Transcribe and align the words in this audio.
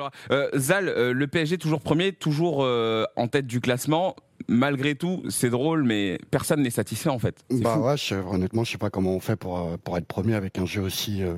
parlera. 0.00 0.10
Euh, 0.32 0.48
Zal, 0.58 0.88
euh, 0.88 1.12
le 1.12 1.26
PSG 1.26 1.58
toujours 1.58 1.80
premier, 1.80 2.12
toujours 2.12 2.64
euh, 2.64 3.04
en 3.16 3.28
tête 3.28 3.46
du 3.46 3.60
classement. 3.60 4.16
Malgré 4.48 4.94
tout, 4.94 5.22
c'est 5.28 5.50
drôle, 5.50 5.84
mais 5.84 6.18
personne 6.30 6.62
n'est 6.62 6.70
satisfait 6.70 7.10
en 7.10 7.18
fait. 7.18 7.36
Bah 7.50 7.74
fou. 7.74 7.80
ouais, 7.82 7.96
je- 7.96 8.14
honnêtement, 8.14 8.64
je 8.64 8.72
sais 8.72 8.78
pas 8.78 8.90
comment 8.90 9.12
on 9.14 9.20
fait 9.20 9.36
pour, 9.36 9.78
pour 9.84 9.96
être 9.98 10.06
premier 10.06 10.34
avec 10.34 10.58
un 10.58 10.64
jeu 10.66 10.80
aussi 10.80 11.22
euh, 11.22 11.34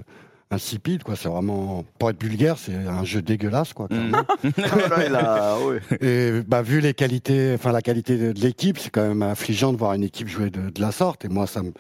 insipide, 0.51 1.03
quoi. 1.03 1.17
C'est 1.17 1.29
vraiment, 1.29 1.85
pour 1.99 2.11
être 2.11 2.23
vulgaire, 2.23 2.57
c'est 2.59 2.75
un 2.75 3.05
jeu 3.05 3.21
dégueulasse, 3.21 3.73
quoi. 3.73 3.89
Mm. 3.91 4.13
Et 6.01 6.31
bah, 6.47 6.63
vu 6.63 6.81
les 6.81 6.95
qualités, 6.95 7.53
enfin 7.55 7.73
la 7.73 7.83
qualité 7.83 8.17
de, 8.17 8.33
de 8.33 8.41
l'équipe, 8.41 8.79
c'est 8.79 8.91
quand 8.91 9.07
même 9.07 9.23
affligeant 9.23 9.73
de 9.73 9.79
voir 9.79 9.95
une 9.95 10.05
équipe 10.05 10.29
jouer 10.29 10.51
de, 10.51 10.71
de 10.71 10.81
la 10.81 10.93
sorte. 10.93 11.25
Et 11.25 11.29
moi, 11.29 11.47
ça 11.47 11.63
me, 11.63 11.73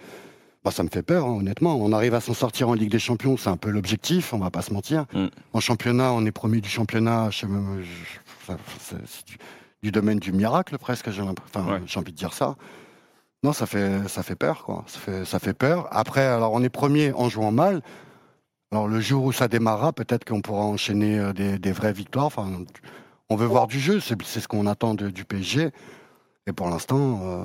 bah, 0.64 0.70
ça 0.70 0.82
me 0.82 0.88
fait 0.88 1.02
peur, 1.02 1.26
hein, 1.26 1.30
honnêtement. 1.38 1.76
On 1.76 1.92
arrive 1.92 2.14
à 2.14 2.20
s'en 2.20 2.34
sortir 2.34 2.68
en 2.68 2.74
Ligue 2.74 2.90
des 2.90 2.98
Champions, 2.98 3.36
c'est 3.36 3.48
un 3.50 3.56
peu 3.56 3.70
l'objectif, 3.70 4.32
on 4.32 4.38
va 4.38 4.50
pas 4.50 4.62
se 4.62 4.72
mentir. 4.72 5.06
Mm. 5.12 5.26
En 5.52 5.60
championnat, 5.60 6.12
on 6.12 6.24
est 6.24 6.30
premier 6.32 6.60
du 6.60 6.68
championnat. 6.68 7.30
Je 7.30 7.46
c'est 8.80 8.96
c'est 9.06 9.26
du, 9.26 9.38
du 9.82 9.90
domaine 9.92 10.18
du 10.18 10.32
miracle 10.32 10.78
presque. 10.78 11.10
J'ai 11.10 11.22
l'impression- 11.22 11.60
enfin, 11.60 11.72
Ouais. 11.74 11.82
j'ai 11.86 11.98
envie 11.98 12.12
de 12.12 12.16
dire 12.16 12.32
ça. 12.32 12.56
Non, 13.44 13.52
ça 13.52 13.66
fait, 13.66 14.06
ça 14.08 14.22
fait 14.22 14.36
peur, 14.36 14.62
quoi. 14.64 14.84
Ça 14.86 14.98
fait, 15.00 15.24
ça 15.24 15.38
fait 15.40 15.52
peur. 15.54 15.88
Après, 15.90 16.24
alors 16.24 16.52
on 16.52 16.62
est 16.62 16.68
premier 16.68 17.12
en 17.12 17.28
jouant 17.28 17.50
mal. 17.50 17.82
Alors 18.70 18.86
le 18.88 19.00
jour 19.00 19.24
où 19.24 19.32
ça 19.32 19.48
démarrera, 19.48 19.92
peut-être 19.92 20.24
qu'on 20.24 20.40
pourra 20.40 20.62
enchaîner 20.64 21.18
euh, 21.18 21.32
des, 21.32 21.58
des 21.58 21.72
vraies 21.72 21.92
victoires. 21.92 22.26
Enfin, 22.26 22.48
on 23.28 23.36
veut 23.36 23.46
voir 23.46 23.66
du 23.66 23.80
jeu, 23.80 23.98
c'est 24.00 24.20
c'est 24.22 24.40
ce 24.40 24.48
qu'on 24.48 24.66
attend 24.66 24.94
de- 24.94 25.10
du 25.10 25.24
PSG. 25.24 25.70
Et 26.46 26.52
pour 26.52 26.68
l'instant, 26.70 27.20
euh, 27.24 27.44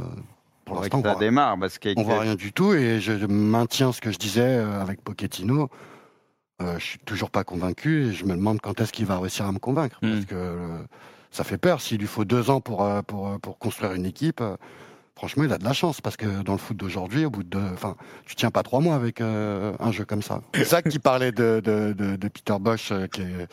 pour 0.68 0.76
l'instant, 0.82 1.02
on 1.16 1.20
démarre 1.20 1.58
parce 1.60 1.80
on 1.96 2.04
voit 2.04 2.20
rien 2.22 2.36
du 2.36 2.54
tout. 2.54 2.74
Et 2.74 3.00
je 3.02 3.26
maintiens 3.26 3.92
ce 3.92 4.02
que 4.02 4.12
je 4.12 4.18
disais 4.18 4.42
euh, 4.60 4.80
avec 4.82 5.02
Pochettino. 5.04 5.70
Euh, 6.62 6.78
je 6.80 6.84
suis 6.86 7.00
toujours 7.00 7.30
pas 7.30 7.44
convaincu 7.44 8.06
et 8.08 8.14
je 8.14 8.26
me 8.26 8.36
demande 8.36 8.60
quand 8.62 8.80
est-ce 8.82 8.92
qu'il 8.92 9.06
va 9.06 9.20
réussir 9.20 9.46
à 9.46 9.52
me 9.52 9.60
convaincre. 9.60 9.98
Parce 10.02 10.26
que 10.26 10.36
euh, 10.36 10.78
ça 11.32 11.44
fait 11.44 11.58
peur. 11.58 11.82
S'il 11.82 12.00
lui 12.00 12.08
faut 12.08 12.26
deux 12.26 12.50
ans 12.50 12.62
pour, 12.62 12.84
euh, 12.84 13.02
pour, 13.02 13.40
pour 13.40 13.60
construire 13.60 13.94
une 13.94 14.06
équipe, 14.06 14.42
franchement, 15.16 15.44
il 15.44 15.54
a 15.54 15.58
de 15.60 15.64
la 15.64 15.74
chance. 15.74 16.02
Parce 16.02 16.18
que 16.18 16.42
dans 16.44 16.54
le 16.54 16.58
foot 16.58 16.76
d'aujourd'hui, 16.78 17.26
au 17.26 17.30
bout 17.30 17.44
de. 17.44 17.60
Enfin, 17.74 17.96
tu 18.26 18.36
tiens 18.36 18.50
pas 18.52 18.64
trois 18.64 18.80
mois 18.80 18.96
avec 18.96 19.22
un 19.22 19.92
jeu 19.92 20.06
comme 20.06 20.22
ça. 20.24 20.42
Zach 20.64 20.90
qui 20.90 21.00
parlait 21.00 21.32
de, 21.32 21.62
de, 21.64 21.94
de, 21.94 22.16
de 22.16 22.28
Peter 22.28 22.56
Bosch 22.60 22.92
qui 23.12 23.22
est- 23.22 23.48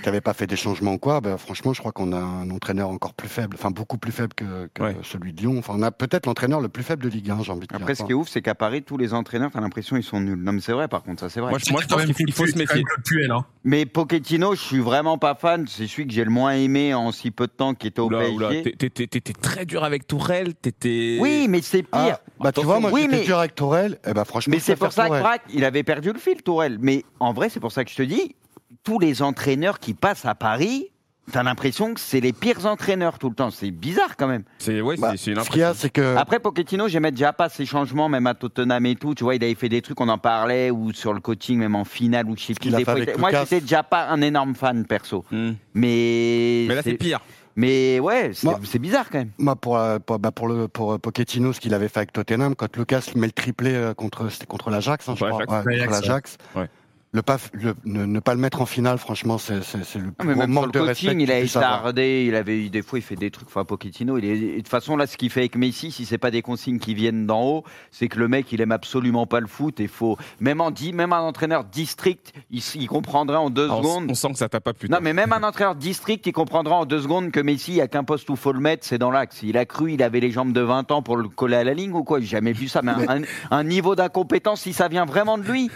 qui 0.00 0.06
n'avait 0.06 0.20
pas 0.20 0.32
fait 0.32 0.46
des 0.46 0.56
changements 0.56 0.94
ou 0.94 0.98
quoi, 0.98 1.20
ben, 1.20 1.36
franchement, 1.38 1.72
je 1.72 1.80
crois 1.80 1.92
qu'on 1.92 2.12
a 2.12 2.18
un 2.18 2.48
entraîneur 2.50 2.88
encore 2.88 3.14
plus 3.14 3.28
faible, 3.28 3.56
enfin 3.58 3.70
beaucoup 3.70 3.98
plus 3.98 4.12
faible 4.12 4.32
que, 4.34 4.68
que 4.72 4.82
Ouais. 4.82 4.96
celui 5.02 5.32
de 5.32 5.40
Lyon. 5.40 5.56
Enfin, 5.58 5.74
on 5.76 5.82
a 5.82 5.90
peut-être 5.90 6.26
l'entraîneur 6.26 6.60
le 6.60 6.68
plus 6.68 6.82
faible 6.84 7.02
de 7.02 7.08
Ligue 7.08 7.30
1, 7.30 7.42
j'ai 7.42 7.50
envie 7.52 7.62
de 7.62 7.66
dire. 7.66 7.76
Après, 7.76 7.94
ce 7.94 8.04
qui 8.04 8.12
est 8.12 8.14
ouf, 8.14 8.28
c'est 8.28 8.40
qu'à 8.42 8.54
Paris, 8.54 8.82
tous 8.82 8.96
les 8.96 9.12
entraîneurs, 9.12 9.50
t'as 9.52 9.60
l'impression 9.60 9.96
ils 9.96 10.02
sont 10.04 10.20
nuls. 10.20 10.40
Non, 10.42 10.52
mais 10.52 10.60
c'est 10.60 10.72
vrai, 10.72 10.86
par 10.88 11.02
contre, 11.02 11.20
ça 11.20 11.28
c'est 11.28 11.40
vrai. 11.40 11.50
Moi, 11.50 11.58
je, 11.64 11.72
moi, 11.72 11.82
je 11.82 11.88
pense 11.88 12.04
qu'il 12.04 12.14
faut- 12.14 12.24
il 12.26 12.32
faut 12.32 12.42
Claude 12.44 12.54
se 12.54 12.58
méfier. 12.58 12.82
Puel, 13.04 13.30
hein. 13.32 13.44
Mais 13.64 13.86
Pochettino, 13.86 14.54
je 14.54 14.60
suis 14.60 14.78
vraiment 14.80 15.18
pas 15.18 15.34
fan. 15.34 15.66
C'est 15.68 15.86
celui 15.86 16.06
que 16.06 16.12
j'ai 16.12 16.24
le 16.24 16.30
moins 16.30 16.52
aimé 16.52 16.94
en 16.94 17.10
si 17.12 17.30
peu 17.30 17.46
de 17.46 17.52
temps 17.52 17.74
qui 17.74 17.88
était 17.88 18.00
au 18.00 18.06
Oula, 18.06 18.18
PSG. 18.20 18.34
oula, 18.36 18.48
t'es- 18.62 18.72
t'es- 18.72 18.90
t'es- 18.90 19.06
T'étais 19.08 19.32
très 19.32 19.66
dur 19.66 19.82
avec 19.84 20.06
Tourelle, 20.06 20.54
t'étais. 20.54 21.18
Oui, 21.20 21.46
mais 21.48 21.60
c'est 21.60 21.84
Ah, 21.92 22.04
pire. 22.04 22.18
bah 22.40 22.52
tu 22.52 22.62
vois, 22.62 22.78
moi 22.78 22.90
Oui, 22.92 23.02
j'étais 23.02 23.16
mais- 23.16 23.24
dur 23.24 23.38
avec 23.38 23.54
Tourelle, 23.54 23.98
et 24.06 24.12
bah 24.12 24.24
franchement, 24.24 24.52
Mais 24.54 24.60
c'est 24.60 24.76
pour 24.76 24.92
ça 24.92 25.08
que. 25.08 25.18
Braque, 25.20 25.42
il 25.52 25.64
avait 25.64 25.82
perdu 25.82 26.12
le 26.12 26.18
fil, 26.18 26.40
Tourelle. 26.42 26.78
Mais 26.80 27.04
en 27.18 27.32
vrai, 27.32 27.48
c'est 27.48 27.58
pour 27.60 27.72
ça 27.72 27.84
que 27.84 27.90
je 27.90 27.96
te 27.96 28.02
dis, 28.02 28.36
tous 28.84 28.98
les 28.98 29.22
entraîneurs 29.22 29.78
qui 29.78 29.94
passent 29.94 30.24
à 30.26 30.34
Paris, 30.34 30.90
t'as 31.32 31.42
l'impression 31.42 31.92
que 31.94 32.00
c'est 32.00 32.20
les 32.20 32.32
pires 32.32 32.64
entraîneurs 32.66 33.18
tout 33.18 33.28
le 33.28 33.34
temps. 33.34 33.50
C'est 33.50 33.70
bizarre 33.70 34.16
quand 34.16 34.28
même. 34.28 34.44
C'est 34.58 34.80
ouais, 34.80 34.96
Bah, 34.96 35.10
c'est- 35.12 35.16
c'est 35.24 35.30
une 35.32 35.40
ce 35.42 35.50
qu'il 35.50 35.60
y 35.60 35.62
a, 35.62 35.68
impression. 35.68 35.82
c'est 35.82 35.90
que 35.90 36.16
Après, 36.16 36.38
Pochettino, 36.40 36.88
j'aimais 36.88 37.10
déjà 37.10 37.32
pas 37.32 37.48
ses 37.48 37.66
changements, 37.66 38.08
même 38.08 38.26
à 38.26 38.34
Tottenham 38.34 38.84
et 38.86 38.94
tout. 38.96 39.14
Tu 39.14 39.24
vois, 39.24 39.34
il 39.34 39.44
avait 39.44 39.54
fait 39.54 39.68
des 39.68 39.82
trucs, 39.82 40.00
on 40.00 40.08
en 40.08 40.18
parlait, 40.18 40.70
ou 40.70 40.92
sur 40.92 41.12
le 41.12 41.20
coaching, 41.20 41.58
même 41.58 41.74
en 41.74 41.84
finale, 41.84 42.28
ou 42.30 42.36
je 42.36 42.44
sais 42.44 42.54
plus. 42.54 42.70
Moi, 43.18 43.30
j'étais 43.32 43.60
déjà 43.60 43.82
pas 43.82 44.08
un 44.08 44.20
énorme 44.22 44.54
fan, 44.54 44.86
perso. 44.86 45.24
Hmm. 45.30 45.52
Mais, 45.74 46.64
Mais 46.68 46.74
là, 46.74 46.82
c'est 46.82 46.94
pire. 46.94 47.20
Mais 47.56 47.98
ouais, 47.98 48.30
c'est 48.34 48.78
bizarre 48.78 49.10
quand 49.10 49.18
même. 49.18 49.32
moi 49.36 49.56
pour, 49.56 49.76
euh, 49.76 49.98
pour, 49.98 50.20
bah, 50.20 50.30
pour 50.30 50.46
le 50.46 50.68
pour 50.68 50.92
euh, 50.92 50.98
Pochettino, 50.98 51.52
ce 51.52 51.58
qu'il 51.58 51.74
avait 51.74 51.88
fait 51.88 51.98
avec 51.98 52.12
Tottenham, 52.12 52.54
quand 52.54 52.76
Lucas 52.76 53.10
met 53.16 53.26
le 53.26 53.32
triplé 53.32 53.74
euh, 53.74 53.94
contre 53.94 54.28
contre 54.46 54.70
l'Ajax, 54.70 55.08
hein, 55.08 55.14
je 55.16 55.24
Contre 55.24 55.44
crois, 55.44 55.56
l'Ajax. 55.64 55.66
ouais, 55.66 55.86
contre 55.86 56.00
l'Ajax. 56.00 56.36
ouais. 56.54 56.68
Le 57.12 57.22
pas, 57.22 57.38
le- 57.54 57.74
ne, 57.86 58.04
ne 58.04 58.20
pas 58.20 58.34
le 58.34 58.40
mettre 58.40 58.60
en 58.60 58.66
finale, 58.66 58.98
franchement, 58.98 59.38
c'est 59.38 59.64
c'est- 59.64 59.82
c'est 59.82 59.98
le 59.98 60.10
Ah, 60.18 60.22
plus 60.24 60.28
mais 60.28 60.34
gros 60.34 60.46
manque 60.46 60.66
le 60.66 60.72
de 60.72 60.78
respect. 60.80 61.06
coaching, 61.06 61.20
il 61.22 61.32
a 61.32 61.38
été 61.38 61.52
tardé, 61.54 62.26
il 62.28 62.34
avait 62.34 62.58
eu 62.66 62.68
des 62.68 62.82
fois, 62.82 62.98
il 62.98 63.02
fait 63.02 63.16
des 63.16 63.30
trucs. 63.30 63.48
Enfin, 63.48 63.64
Pochettino, 63.64 64.18
il 64.18 64.26
est, 64.26 64.36
de 64.52 64.56
toute 64.58 64.68
façon, 64.68 64.94
là, 64.94 65.06
ce 65.06 65.16
qu'il 65.16 65.30
fait 65.30 65.40
avec 65.40 65.56
Messi, 65.56 65.90
si 65.90 66.04
c'est 66.04 66.18
pas 66.18 66.30
des 66.30 66.42
consignes 66.42 66.78
qui 66.78 66.92
viennent 66.92 67.26
d'en 67.26 67.42
haut, 67.42 67.64
c'est 67.90 68.08
que 68.08 68.18
le 68.18 68.28
mec, 68.28 68.52
il 68.52 68.60
aime 68.60 68.72
absolument 68.72 69.26
pas 69.26 69.40
le 69.40 69.46
foot. 69.46 69.80
Et 69.80 69.86
faut, 69.88 70.18
même 70.38 70.60
en 70.60 70.70
dit, 70.70 70.92
même 70.92 71.14
un 71.14 71.20
entraîneur 71.20 71.64
district, 71.64 72.34
il, 72.50 72.86
comprendrait 72.86 73.38
en 73.38 73.48
deux 73.48 73.68
Ah, 73.70 73.76
on, 73.76 73.82
secondes. 73.82 74.10
on 74.10 74.14
sent 74.14 74.32
que 74.32 74.38
ça 74.38 74.50
t'a 74.50 74.60
pas 74.60 74.74
plu. 74.74 74.90
Non, 74.90 74.98
mais 75.00 75.14
même 75.14 75.32
un 75.32 75.42
entraîneur 75.44 75.76
district, 75.76 76.26
il 76.26 76.32
comprendra 76.32 76.76
en 76.76 76.84
deux 76.84 77.00
secondes 77.00 77.30
que 77.30 77.40
Messi, 77.40 77.70
il 77.70 77.74
n'y 77.76 77.80
a 77.80 77.88
qu'un 77.88 78.04
poste 78.04 78.28
où 78.28 78.36
faut 78.36 78.52
le 78.52 78.60
mettre, 78.60 78.84
c'est 78.86 78.98
dans 78.98 79.10
l'axe. 79.10 79.42
Il 79.42 79.56
a 79.56 79.64
cru, 79.64 79.94
il 79.94 80.02
avait 80.02 80.20
les 80.20 80.30
jambes 80.30 80.52
de 80.52 80.60
20 80.60 80.90
ans 80.90 81.00
pour 81.00 81.16
le 81.16 81.30
coller 81.30 81.56
à 81.56 81.64
la 81.64 81.72
ligne 81.72 81.92
ou 81.94 82.04
quoi? 82.04 82.20
J'ai 82.20 82.26
jamais 82.26 82.52
vu 82.52 82.68
ça. 82.68 82.82
Mais 82.82 82.92
un, 83.08 83.22
un 83.50 83.64
niveau 83.64 83.94
d'incompétence, 83.94 84.60
si 84.60 84.74
ça 84.74 84.88
vient 84.88 85.06
vraiment 85.06 85.38
de 85.38 85.44
lui. 85.44 85.70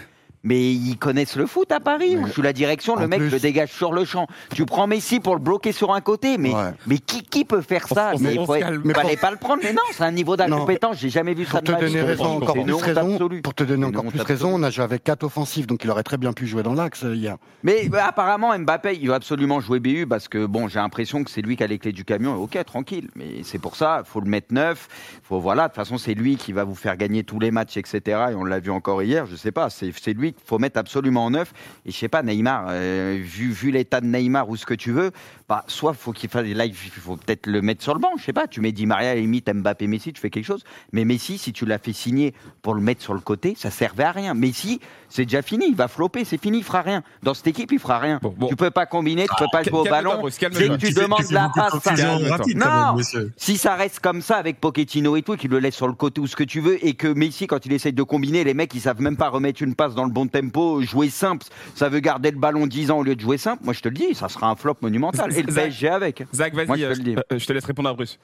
Mais 0.45 0.73
ils 0.73 0.97
connaissent 0.97 1.37
le 1.37 1.45
foot 1.45 1.71
à 1.71 1.79
Paris. 1.79 2.17
Mais 2.17 2.29
Sous 2.29 2.41
la 2.41 2.51
direction, 2.51 2.95
le 2.97 3.05
en 3.05 3.07
mec 3.07 3.19
plus- 3.19 3.29
le 3.29 3.39
dégage 3.39 3.71
sur 3.71 3.93
le 3.93 4.03
champ. 4.03 4.27
Tu 4.53 4.65
prends 4.65 4.87
Messi 4.87 5.21
pour 5.21 5.35
le 5.35 5.39
bloquer 5.41 5.71
sur 5.71 5.93
un 5.93 6.01
côté, 6.01 6.37
mais, 6.37 6.53
Ouais. 6.53 6.71
mais 6.85 6.97
qui, 6.97 7.23
qui 7.23 7.45
peut 7.45 7.61
faire 7.61 7.87
ça? 7.87 8.11
On- 8.13 8.17
on- 8.17 8.19
Mais 8.19 8.37
on 8.37 8.45
il 8.85 8.93
fallait 8.93 9.15
pas 9.17 9.31
le 9.31 9.37
prendre. 9.37 9.61
Mais 9.63 9.71
non, 9.71 9.81
c'est 9.93 10.03
un 10.03 10.11
niveau 10.11 10.35
d'incompétence. 10.35 10.97
J'ai 10.97 11.09
jamais 11.09 11.33
vu 11.33 11.45
ça 11.45 11.51
Pour 11.51 11.61
de 11.61 11.65
te 11.67 11.71
ma 11.71 11.77
vie. 11.77 11.83
donner 11.85 11.99
C'est 11.99 12.05
raison, 12.07 12.25
encore 12.25 12.53
plus 12.53 12.73
raison, 12.73 13.17
pour 13.41 13.53
te 13.55 13.63
donner 13.63 13.85
encore 13.85 14.01
plus 14.03 14.19
absolue. 14.19 14.37
raison, 14.37 14.49
on 14.55 14.63
a 14.63 14.69
joué 14.69 14.83
avec 14.83 15.03
quatre 15.05 15.23
offensifs, 15.23 15.65
donc 15.65 15.83
il 15.85 15.89
aurait 15.89 16.03
très 16.03 16.17
bien 16.17 16.33
pu 16.33 16.45
jouer 16.45 16.61
dans 16.63 16.73
l'axe 16.73 17.03
euh, 17.05 17.15
hier. 17.15 17.37
Mais 17.63 17.87
bah, 17.87 18.05
apparemment, 18.07 18.57
Mbappé, 18.57 18.97
il 19.01 19.07
va 19.07 19.15
absolument 19.15 19.61
jouer 19.61 19.79
BU 19.79 20.07
parce 20.07 20.27
que 20.27 20.45
bon, 20.45 20.67
j'ai 20.67 20.79
l'impression 20.79 21.23
que 21.23 21.31
c'est 21.31 21.41
lui 21.41 21.55
qui 21.55 21.63
a 21.63 21.67
les 21.67 21.79
clés 21.79 21.93
du 21.93 22.03
camion. 22.03 22.35
Ok, 22.35 22.57
tranquille. 22.65 23.09
Mais 23.15 23.43
c'est 23.43 23.59
pour 23.59 23.77
ça, 23.77 24.01
faut 24.05 24.19
le 24.19 24.29
mettre 24.29 24.53
neuf. 24.53 24.89
Faut 25.23 25.39
voilà. 25.39 25.63
De 25.63 25.67
toute 25.69 25.75
façon, 25.77 25.97
c'est 25.97 26.13
lui 26.13 26.35
qui 26.35 26.51
va 26.51 26.65
vous 26.65 26.75
faire 26.75 26.97
gagner 26.97 27.23
tous 27.23 27.39
les 27.39 27.51
matchs, 27.51 27.77
etc. 27.77 28.01
Et 28.31 28.35
on 28.35 28.43
l'a 28.43 28.59
vu 28.59 28.71
encore 28.71 29.01
hier. 29.03 29.25
Je 29.25 29.37
sais 29.37 29.51
pas. 29.53 29.69
C'est 29.69 29.91
c'est 30.01 30.13
lui 30.13 30.32
qu'il 30.33 30.43
faut 30.45 30.59
mettre 30.59 30.79
absolument 30.79 31.25
en 31.25 31.31
neuf. 31.31 31.53
Et 31.85 31.91
je 31.91 31.97
sais 31.97 32.09
pas, 32.09 32.23
Neymar, 32.23 32.65
euh, 32.69 33.19
vu 33.21 33.51
vu 33.51 33.71
l'état 33.71 34.01
de 34.01 34.05
Neymar 34.07 34.49
ou 34.49 34.55
ce 34.55 34.65
que 34.65 34.73
tu 34.73 34.91
veux, 34.91 35.11
bah 35.47 35.63
soit 35.67 35.93
faut 35.93 36.11
qu'il 36.11 36.29
fasse 36.29 36.45
là, 36.45 36.65
il 36.65 36.73
faut 36.73 37.17
peut-être 37.17 37.47
le 37.47 37.61
mettre 37.61 37.83
sur 37.83 37.93
le 37.93 37.99
banc. 37.99 38.11
Je 38.17 38.23
sais 38.23 38.33
pas. 38.33 38.47
Tu 38.47 38.61
mets 38.61 38.71
Di 38.71 38.85
Maria, 38.85 39.11
à 39.11 39.15
la 39.15 39.21
limite 39.21 39.49
Mbappé, 39.53 39.87
Messi, 39.87 40.13
tu 40.13 40.21
fais 40.21 40.29
quelque 40.29 40.45
chose. 40.45 40.63
Mais 40.91 41.05
Messi, 41.05 41.37
si 41.37 41.53
tu 41.53 41.65
l'as 41.65 41.77
fait 41.77 41.93
signer 41.93 42.33
pour 42.61 42.73
le 42.75 42.81
mettre 42.81 43.01
sur 43.01 43.13
le 43.13 43.19
côté, 43.19 43.55
ça 43.57 43.71
servait 43.71 44.03
à 44.03 44.11
rien. 44.11 44.33
Messi, 44.33 44.79
c'est 45.09 45.25
déjà 45.25 45.41
fini. 45.41 45.65
Il 45.69 45.75
va 45.75 45.87
flopper. 45.87 46.25
C'est 46.25 46.41
fini. 46.41 46.59
Il 46.59 46.63
fera 46.63 46.81
rien. 46.81 47.03
Dans 47.21 47.33
cette 47.33 47.47
équipe, 47.47 47.71
il 47.71 47.79
fera 47.79 47.99
rien. 47.99 48.19
Bon, 48.21 48.33
bon. 48.35 48.47
Tu 48.47 48.55
peux 48.55 48.71
pas 48.71 48.85
combiner, 48.85 49.27
tu 49.27 49.35
peux 49.37 49.45
pas 49.51 49.63
jouer 49.63 49.79
au 49.79 49.83
ballon. 49.83 50.19
Bruce. 50.19 50.37
Dès 50.39 50.49
que 50.49 50.75
tu 50.75 50.93
demandes 50.93 51.29
la 51.31 51.49
passe, 51.53 51.79
ça 51.81 51.93
rapide, 52.29 52.57
Non. 52.57 52.95
même, 52.95 53.31
si 53.37 53.57
ça 53.57 53.75
reste 53.75 53.99
comme 53.99 54.21
ça 54.21 54.37
avec 54.37 54.59
Pochettino 54.59 55.15
et 55.15 55.21
tout, 55.21 55.35
qu'il 55.35 55.51
le 55.51 55.59
laisse 55.59 55.75
sur 55.75 55.87
le 55.87 55.93
côté 55.93 56.21
ou 56.21 56.27
ce 56.27 56.35
que 56.35 56.43
tu 56.43 56.59
veux, 56.59 56.83
et 56.85 56.93
que 56.93 57.07
Messi, 57.07 57.47
quand 57.47 57.65
il 57.65 57.73
essaye 57.73 57.93
de 57.93 58.03
combiner, 58.03 58.43
les 58.43 58.53
mecs, 58.53 58.73
ils 58.73 58.81
savent 58.81 59.01
même 59.01 59.17
pas 59.17 59.29
remettre 59.29 59.61
une 59.61 59.75
passe 59.75 59.95
dans 59.95 60.05
le 60.05 60.11
bon 60.11 60.22
tempo, 60.27 60.81
jouer 60.81 61.09
simple, 61.09 61.45
ça 61.75 61.89
veut 61.89 61.99
garder 61.99 62.31
le 62.31 62.37
ballon 62.37 62.67
10 62.67 62.91
ans 62.91 62.99
au 62.99 63.03
lieu 63.03 63.15
de 63.15 63.21
jouer 63.21 63.37
simple. 63.37 63.63
Moi, 63.63 63.73
je 63.73 63.81
te 63.81 63.89
le 63.89 63.95
dis, 63.95 64.15
ça 64.15 64.29
sera 64.29 64.49
un 64.49 64.55
flop 64.55 64.77
monumental. 64.81 65.31
Et 65.37 65.43
le 65.43 65.53
PSG 65.53 65.87
avec. 65.89 66.23
Zach, 66.33 66.53
vas-y, 66.53 66.79
je 66.79 66.85
euh, 66.85 67.15
euh, 67.31 67.39
je 67.39 67.45
te 67.45 67.53
laisse 67.53 67.65
répondre 67.65 67.89
à 67.89 67.93
Bruce. 67.93 68.19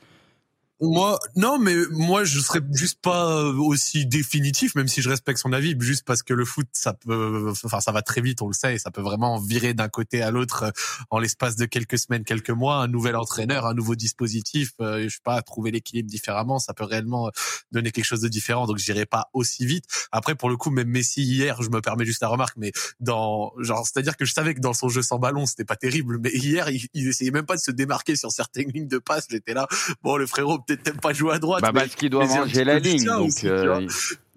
Moi, 0.82 1.20
non, 1.36 1.60
mais 1.60 1.76
moi, 1.92 2.24
je 2.24 2.40
serais 2.40 2.62
juste 2.72 3.02
pas 3.02 3.30
euh, 3.30 3.54
aussi 3.54 4.06
définitif, 4.06 4.76
même 4.76 4.88
si 4.88 5.02
je 5.02 5.10
respecte 5.10 5.38
son 5.38 5.52
avis, 5.52 5.76
juste 5.78 6.06
parce 6.06 6.24
que 6.24 6.34
le 6.34 6.46
foot, 6.46 6.68
ça 6.72 6.94
peut, 6.94 7.52
enfin, 7.66 7.82
ça 7.82 7.92
va 7.92 8.02
très 8.02 8.22
vite, 8.22 8.42
on 8.42 8.48
le 8.48 8.54
sait, 8.54 8.76
et 8.76 8.80
ça 8.80 8.90
peut 8.90 9.02
vraiment 9.02 9.40
virer 9.40 9.74
d'un 9.74 9.90
côté 9.90 10.22
à 10.22 10.32
l'autre 10.32 10.64
euh, 10.64 10.72
en 11.10 11.20
l'espace 11.20 11.58
de 11.58 11.66
quelques 11.66 12.00
semaines, 12.00 12.24
quelques 12.24 12.50
mois. 12.50 12.78
Un 12.78 12.88
nouvel 12.88 13.18
entraîneur, 13.18 13.66
un 13.66 13.74
nouveau 13.74 13.96
dispositif, 13.96 14.72
euh, 14.80 15.04
je 15.04 15.10
sais 15.10 15.22
pas, 15.22 15.42
trouver 15.42 15.72
l'équilibre 15.72 16.10
différemment, 16.10 16.60
ça 16.60 16.74
peut 16.74 16.86
réellement 16.86 17.28
euh, 17.28 17.32
donner 17.74 17.92
quelque 17.92 18.06
chose 18.06 18.22
de 18.22 18.30
différent. 18.30 18.66
Donc, 18.66 18.78
j'irai 18.78 19.06
pas 19.06 19.30
aussi 19.34 19.66
vite. 19.66 19.84
Après, 20.14 20.36
pour 20.36 20.50
le 20.50 20.56
coup, 20.56 20.70
même 20.70 20.88
Messi 20.88 21.24
hier, 21.24 21.62
je 21.62 21.70
me 21.70 21.82
permets 21.82 22.06
juste 22.06 22.22
la 22.22 22.30
remarque, 22.30 22.56
mais 22.56 22.72
dans, 23.02 23.52
genre, 23.60 23.86
c'est-à-dire 23.86 24.16
que 24.16 24.24
je 24.24 24.32
savais 24.32 24.54
que 24.54 24.62
dans 24.62 24.74
son 24.74 24.88
jeu 24.88 25.02
sans 25.02 25.20
ballon, 25.20 25.46
c'était 25.46 25.66
pas 25.66 25.76
terrible, 25.76 26.20
mais 26.24 26.32
hier, 26.32 26.70
il, 26.70 26.88
il 26.94 27.10
essayait 27.10 27.32
même 27.32 27.46
pas 27.46 27.58
de 27.58 27.62
se 27.62 27.72
démarquer 27.72 28.16
sur 28.16 28.32
certaines 28.32 28.72
lignes 28.72 28.88
de 28.88 28.98
passe. 29.00 29.28
J'étais 29.30 29.54
là, 29.54 29.68
bon, 30.04 30.16
le 30.16 30.26
frérot, 30.26 30.60
t'aimes 30.74 30.98
pas 30.98 31.14
jouer 31.14 31.34
à 31.34 31.40
droite. 31.40 31.62
Bah, 31.62 31.72
parce 31.74 31.96
qu'il 31.96 32.10
doit 32.10 32.26
manger 32.26 32.64
la 32.64 32.80
ligne. 32.80 33.06
Donc, 33.06 33.28
aussi, 33.28 33.48
euh. 33.48 33.88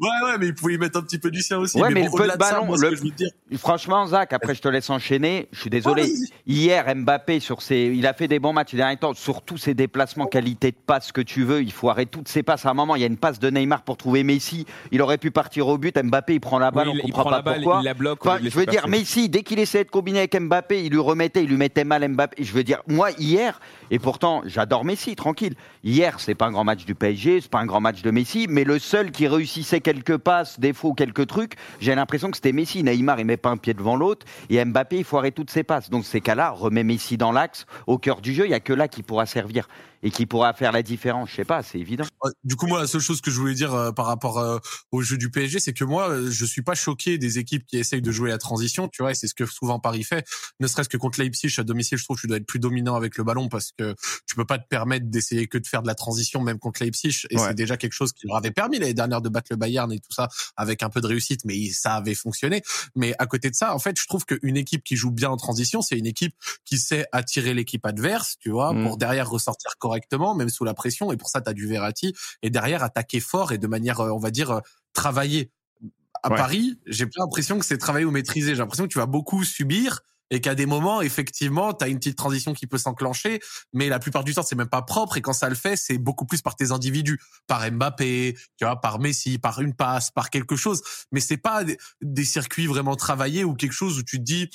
Ouais, 0.02 0.08
ouais, 0.31 0.38
mais 0.38 0.46
il 0.49 0.54
pouvait 0.54 0.75
y 0.75 0.78
mettre 0.78 0.99
un 0.99 1.02
petit 1.02 1.19
peu 1.19 1.31
du 1.31 1.40
sien 1.43 1.58
aussi. 1.58 1.81
Ouais, 1.81 1.90
mais 1.90 2.08
bon, 2.08 2.16
le 2.16 2.22
peu 2.25 2.37
de 2.37 2.43
ça, 2.43 2.60
moi, 2.62 2.76
le- 2.76 2.90
que 2.90 2.96
je 2.96 3.02
veux 3.02 3.10
dire, 3.10 3.31
Franchement, 3.58 4.06
Zach, 4.06 4.32
après 4.32 4.54
je 4.54 4.60
te 4.60 4.69
laisse 4.69 4.90
enchaîner. 4.90 5.49
Je 5.52 5.60
suis 5.60 5.70
désolé. 5.70 6.12
Hier, 6.46 6.94
Mbappé, 6.94 7.38
sur 7.40 7.62
ses... 7.62 7.93
il 7.94 8.06
a 8.06 8.12
fait 8.12 8.26
des 8.28 8.38
bons 8.38 8.52
matchs 8.52 8.72
ces 8.72 8.76
derniers 8.76 8.96
temps, 8.96 9.14
sur 9.14 9.43
tous 9.43 9.58
ses 9.58 9.75
déplacements, 9.75 10.26
qualité 10.26 10.70
de 10.72 10.76
passe 10.76 11.12
que 11.12 11.20
tu 11.20 11.44
veux. 11.44 11.62
Il 11.62 11.72
faut 11.72 11.88
arrêter 11.88 12.10
toutes 12.10 12.28
ses 12.28 12.43
passes. 12.43 12.66
À 12.66 12.70
un 12.70 12.75
moment, 12.75 12.96
il 12.96 13.00
y 13.00 13.04
a 13.04 13.06
une 13.06 13.16
passe 13.16 13.38
de 13.38 13.49
Neymar 13.50 13.82
pour 13.82 13.96
trouver 13.96 14.25
Messi. 14.25 14.66
Il 14.90 15.00
aurait 15.02 15.19
pu 15.19 15.31
partir 15.31 15.69
au 15.69 15.78
but. 15.78 15.96
Mbappé, 15.96 16.34
il 16.34 16.40
prend 16.40 16.58
la 16.58 16.70
balle. 16.70 16.88
Oui, 16.88 16.94
on 16.94 16.96
il, 16.96 17.08
il 17.08 17.12
comprend 17.12 17.22
prend 17.22 17.31
pas 17.31 17.37
la 17.37 17.43
balle, 17.43 17.54
pourquoi. 17.62 17.81
il 17.82 17.84
la 17.84 17.94
bloque. 17.94 18.26
Enfin, 18.26 18.38
je 18.43 18.49
veux 18.50 18.66
dire. 18.66 18.88
Messi, 18.88 19.28
dès 19.28 19.43
qu'il 19.43 19.58
essayait 19.58 19.84
de 19.84 19.90
combiner 19.90 20.19
avec 20.20 20.34
Mbappé, 20.38 20.84
il 20.84 20.90
lui 20.90 20.99
remettait, 20.99 21.44
il 21.44 21.49
lui 21.50 21.56
mettait 21.56 21.84
mal 21.84 22.06
Mbappé. 22.08 22.43
Je 22.43 22.52
veux 22.52 22.64
dire, 22.64 22.82
moi, 22.88 23.10
hier, 23.12 23.60
et 23.90 23.99
pourtant, 23.99 24.43
j'adore 24.46 24.84
Messi, 24.84 25.14
tranquille. 25.14 25.54
Hier, 25.84 26.19
c'est 26.19 26.34
pas 26.34 26.46
un 26.46 26.52
grand 26.52 26.64
match 26.64 26.84
du 26.84 26.94
PSG, 26.94 27.40
c'est 27.43 27.50
pas 27.50 27.60
un 27.60 27.66
grand 27.66 27.81
match 27.81 28.02
de 28.02 28.10
Messi, 28.10 28.46
mais 28.49 28.64
le 28.64 28.78
seul 28.78 29.10
qui 29.12 29.26
réussissait 29.28 29.81
quelques 29.93 30.17
passes, 30.17 30.59
des 30.59 30.73
quelques 30.97 31.27
trucs, 31.27 31.55
j'ai 31.81 31.94
l'impression 31.94 32.31
que 32.31 32.37
c'était 32.37 32.53
Messi. 32.53 32.83
Neymar, 32.83 33.21
il 33.21 33.27
met 33.27 33.37
pas 33.37 33.50
un 33.50 33.59
pied 33.59 33.75
devant 33.75 33.97
l'autre 33.97 34.27
et 34.49 34.65
Mbappé, 34.65 34.99
il 34.99 35.05
foirait 35.05 35.33
toutes 35.33 35.50
ses 35.50 35.65
passes. 35.65 35.91
Donc 35.91 36.06
ces 36.06 36.21
cas-là, 36.21 36.50
remet 36.50 36.83
Messi 36.83 37.19
dans 37.19 37.33
l'axe, 37.33 37.67
au 37.87 37.99
cœur 37.99 38.23
du 38.23 38.33
jeu, 38.33 38.47
il 38.47 38.50
y 38.50 38.55
a 38.55 38.61
que 38.61 38.73
là 38.73 38.89
qui 38.89 39.03
pourra 39.03 39.27
servir 39.27 39.69
et 40.03 40.11
qui 40.11 40.27
pourra 40.27 40.53
faire 40.53 40.73
la 40.73 40.83
différence. 40.83 41.31
Je 41.31 41.37
sais 41.37 41.44
pas, 41.44 41.62
c'est 41.62 41.79
évident. 41.79 42.05
Du 42.44 42.56
coup, 42.56 42.67
moi, 42.67 42.81
la 42.81 42.87
seule 42.87 43.00
chose 43.00 43.21
que 43.21 43.31
je 43.31 43.39
voulais 43.39 43.55
dire 43.55 43.73
euh, 43.75 43.93
par 43.93 44.06
rapport 44.06 44.39
euh, 44.39 44.59
au 44.91 45.00
jeu 45.00 45.17
du 45.17 45.31
PSG, 45.31 45.61
c'est 45.61 45.73
que 45.73 45.85
moi, 45.85 46.11
euh, 46.11 46.31
je 46.31 46.45
suis 46.45 46.62
pas 46.62 46.75
choqué 46.75 47.19
des 47.19 47.38
équipes 47.38 47.65
qui 47.67 47.79
essayent 47.79 48.03
de 48.03 48.11
jouer 48.11 48.31
la 48.31 48.38
transition, 48.38 48.88
tu 48.88 49.03
vois, 49.03 49.12
et 49.12 49.15
c'est 49.15 49.29
ce 49.29 49.35
que 49.35 49.47
souvent 49.47 49.79
Paris 49.79 50.03
fait. 50.03 50.27
Ne 50.61 50.67
serait-ce 50.67 50.88
que 50.88 50.97
contre 50.97 51.21
Leipzig 51.21 51.55
à 51.59 51.62
domicile, 51.62 51.99
je 51.99 52.05
trouve 52.05 52.17
que 52.17 52.23
tu 52.23 52.27
dois 52.27 52.38
être 52.38 52.47
plus 52.47 52.59
dominant 52.59 52.97
avec 52.97 53.17
le 53.17 53.25
ballon 53.25 53.49
parce 53.49 53.73
que 53.79 53.95
tu 54.27 54.35
peux 54.35 54.45
pas 54.45 54.59
te 54.59 54.67
permettre 54.69 55.06
d'essayer 55.06 55.47
que 55.47 55.59
de 55.59 55.67
faire 55.67 55.83
de 55.83 55.87
la 55.87 55.95
transition 55.95 56.41
même 56.41 56.59
contre 56.59 56.83
Leipzig. 56.83 57.27
Et 57.31 57.38
c'est 57.38 57.55
déjà 57.55 57.77
quelque 57.77 57.93
chose 57.93 58.12
qui 58.12 58.27
leur 58.27 58.37
avait 58.37 58.50
permis 58.50 58.79
l'année 58.79 58.95
dernière 58.95 59.21
de 59.21 59.29
battre 59.29 59.49
le 59.50 59.56
Bayern 59.56 59.81
et 59.90 59.99
tout 59.99 60.12
ça 60.12 60.29
avec 60.56 60.82
un 60.82 60.90
peu 60.90 61.00
de 61.00 61.06
réussite, 61.06 61.44
mais 61.44 61.70
ça 61.70 61.94
avait 61.94 62.14
fonctionné. 62.14 62.62
Mais 62.94 63.14
à 63.19 63.26
côté 63.26 63.50
de 63.50 63.55
ça, 63.55 63.75
en 63.75 63.79
fait, 63.79 63.99
je 63.99 64.06
trouve 64.06 64.25
qu'une 64.25 64.56
équipe 64.56 64.84
qui 64.84 64.96
joue 64.96 65.11
bien 65.11 65.31
en 65.31 65.37
transition, 65.37 65.82
c'est 65.82 65.99
une 65.99 66.06
équipe 66.06 66.34
qui 66.64 66.79
sait 66.79 67.06
attirer 67.12 67.55
l'équipe 67.55 67.84
adverse, 67.84 68.37
tu 68.38 68.50
vois, 68.50 68.73
mm. 68.73 68.84
pour 68.84 68.96
derrière 68.96 69.29
ressortir 69.29 69.73
correctement, 69.79 70.34
même 70.34 70.49
sous 70.49 70.64
la 70.64 70.75
pression. 70.75 71.12
Et 71.12 71.17
pour 71.17 71.29
ça, 71.29 71.40
tu 71.40 71.50
as 71.50 71.55
du 71.55 71.67
Verratti. 71.67 72.14
Et 72.43 72.50
derrière, 72.50 72.82
attaquer 72.82 73.20
fort 73.20 73.52
et 73.52 73.58
de 73.58 73.67
manière, 73.67 74.00
euh, 74.00 74.11
on 74.11 74.19
va 74.19 74.31
dire, 74.31 74.50
euh, 74.50 74.61
travailler. 74.93 75.50
À 76.25 76.31
Paris, 76.31 76.78
j'ai 76.87 77.06
pas 77.06 77.19
l'impression 77.19 77.58
que 77.58 77.64
c'est 77.64 77.78
travailler 77.78 78.05
ou 78.05 78.12
maîtriser. 78.12 78.50
J'ai 78.50 78.61
l'impression 78.61 78.85
que 78.85 78.93
tu 78.93 78.99
vas 78.99 79.06
beaucoup 79.06 79.43
subir 79.43 80.02
et 80.32 80.40
qu'à 80.40 80.55
des 80.55 80.64
moments, 80.64 81.02
effectivement, 81.02 81.75
tu 81.75 81.84
as 81.84 81.88
une 81.88 81.99
petite 81.99 82.17
transition 82.17 82.55
qui 82.55 82.67
peut 82.67 82.79
s'enclencher, 82.79 83.38
mais 83.75 83.90
la 83.90 83.99
plupart 83.99 84.25
du 84.25 84.32
temps, 84.32 84.43
c'est 84.43 84.56
même 84.56 84.67
pas 84.67 84.81
propre. 84.81 85.19
Et 85.19 85.20
quand 85.20 85.34
ça 85.34 85.50
le 85.50 85.55
fait, 85.55 85.76
c'est 85.76 85.99
beaucoup 85.99 86.25
plus 86.25 86.40
par 86.40 86.56
tes 86.56 86.73
individus, 86.73 87.20
par 87.46 87.70
Mbappé, 87.70 88.34
tu 88.56 88.64
vois, 88.64 88.81
par 88.81 88.99
Messi, 88.99 89.38
par 89.38 89.61
une 89.61 89.75
passe, 89.75 90.11
par 90.11 90.31
quelque 90.31 90.56
chose. 90.56 90.82
Mais 91.12 91.20
c'est 91.20 91.37
pas 91.37 91.64
des 92.00 92.25
circuits 92.25 92.67
vraiment 92.67 92.96
travaillés 92.96 93.44
ou 93.44 93.52
quelque 93.52 93.75
chose 93.75 93.99
où 93.99 94.02
tu 94.02 94.17
te 94.17 94.23
dis, 94.23 94.49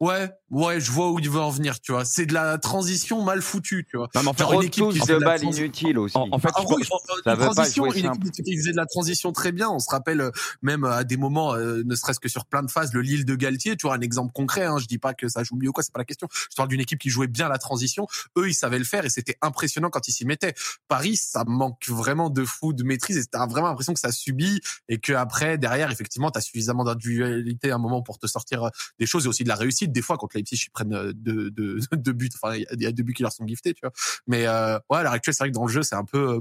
Ouais, 0.00 0.30
ouais, 0.50 0.80
je 0.80 0.90
vois 0.90 1.10
où 1.10 1.18
il 1.18 1.28
veut 1.28 1.40
en 1.40 1.50
venir, 1.50 1.78
tu 1.78 1.92
vois. 1.92 2.06
C'est 2.06 2.24
de 2.24 2.32
la 2.32 2.56
transition 2.56 3.22
mal 3.22 3.42
foutue, 3.42 3.86
tu 3.86 3.98
vois. 3.98 4.08
Non, 4.14 4.22
mais 4.22 4.28
en 4.28 4.32
fait, 4.32 4.44
une 4.54 4.62
équipe 4.62 4.88
qui 4.88 4.98
de 4.98 5.18
balle 5.18 5.44
inutile 5.44 5.98
aussi. 5.98 6.16
En, 6.16 6.38
fait, 6.38 6.48
ah, 6.54 6.62
ça 6.62 7.32
une 7.32 7.38
transition, 7.38 7.92
une 7.92 8.06
équipe 8.06 8.32
qui 8.32 8.56
faisait 8.56 8.72
de 8.72 8.78
la 8.78 8.86
transition 8.86 9.32
très 9.32 9.52
bien. 9.52 9.68
On 9.68 9.78
se 9.78 9.90
rappelle 9.90 10.22
euh, 10.22 10.30
même 10.62 10.84
à 10.84 11.04
des 11.04 11.18
moments, 11.18 11.54
euh, 11.54 11.82
ne 11.84 11.94
serait-ce 11.94 12.18
que 12.18 12.30
sur 12.30 12.46
plein 12.46 12.62
de 12.62 12.70
phases, 12.70 12.94
le 12.94 13.02
Lille 13.02 13.26
de 13.26 13.34
Galtier, 13.34 13.76
tu 13.76 13.86
vois, 13.86 13.94
un 13.94 14.00
exemple 14.00 14.32
concret. 14.32 14.64
Hein, 14.64 14.78
je 14.78 14.86
dis 14.86 14.96
pas 14.96 15.12
que 15.12 15.28
ça 15.28 15.44
joue 15.44 15.56
mieux 15.56 15.68
ou 15.68 15.72
quoi, 15.72 15.82
c'est 15.82 15.92
pas 15.92 16.00
la 16.00 16.06
question. 16.06 16.28
Je 16.32 16.56
parle 16.56 16.70
d'une 16.70 16.80
équipe 16.80 16.98
qui 16.98 17.10
jouait 17.10 17.26
bien 17.26 17.50
la 17.50 17.58
transition. 17.58 18.06
Eux, 18.38 18.48
ils 18.48 18.54
savaient 18.54 18.78
le 18.78 18.84
faire 18.84 19.04
et 19.04 19.10
c'était 19.10 19.36
impressionnant 19.42 19.90
quand 19.90 20.08
ils 20.08 20.12
s'y 20.12 20.24
mettaient. 20.24 20.54
Paris, 20.88 21.16
ça 21.16 21.44
manque 21.46 21.86
vraiment 21.88 22.30
de 22.30 22.46
fou, 22.46 22.72
de 22.72 22.84
maîtrise 22.84 23.18
et 23.18 23.26
t'as 23.26 23.46
vraiment 23.46 23.68
l'impression 23.68 23.92
que 23.92 24.00
ça 24.00 24.12
subit 24.12 24.62
et 24.88 24.98
que 24.98 25.12
après, 25.12 25.58
derrière, 25.58 25.90
effectivement, 25.90 26.30
t'as 26.30 26.40
suffisamment 26.40 26.84
d'individualité 26.84 27.70
à 27.70 27.74
un 27.74 27.78
moment 27.78 28.00
pour 28.00 28.18
te 28.18 28.26
sortir 28.26 28.64
euh, 28.64 28.70
des 28.98 29.04
choses 29.04 29.26
et 29.26 29.28
aussi 29.28 29.44
de 29.44 29.48
la 29.48 29.56
réussite 29.56 29.89
des 29.90 30.02
fois 30.02 30.16
contre 30.16 30.36
Leipzig 30.36 30.64
ils 30.66 30.70
prennent 30.70 30.94
euh, 30.94 31.12
deux, 31.14 31.50
deux, 31.50 31.78
deux 31.92 32.12
buts 32.12 32.30
enfin 32.40 32.56
il 32.56 32.82
y 32.82 32.86
a 32.86 32.92
deux 32.92 33.02
buts 33.02 33.14
qui 33.14 33.22
leur 33.22 33.32
sont 33.32 33.46
giftés 33.46 33.74
tu 33.74 33.80
vois 33.82 33.92
mais 34.26 34.46
euh, 34.46 34.78
ouais 34.90 34.98
à 34.98 35.02
l'heure 35.02 35.12
actuelle 35.12 35.34
c'est 35.34 35.44
vrai 35.44 35.50
que 35.50 35.54
dans 35.54 35.66
le 35.66 35.72
jeu 35.72 35.82
c'est 35.82 35.96
un 35.96 36.04
peu 36.04 36.36
euh, 36.36 36.40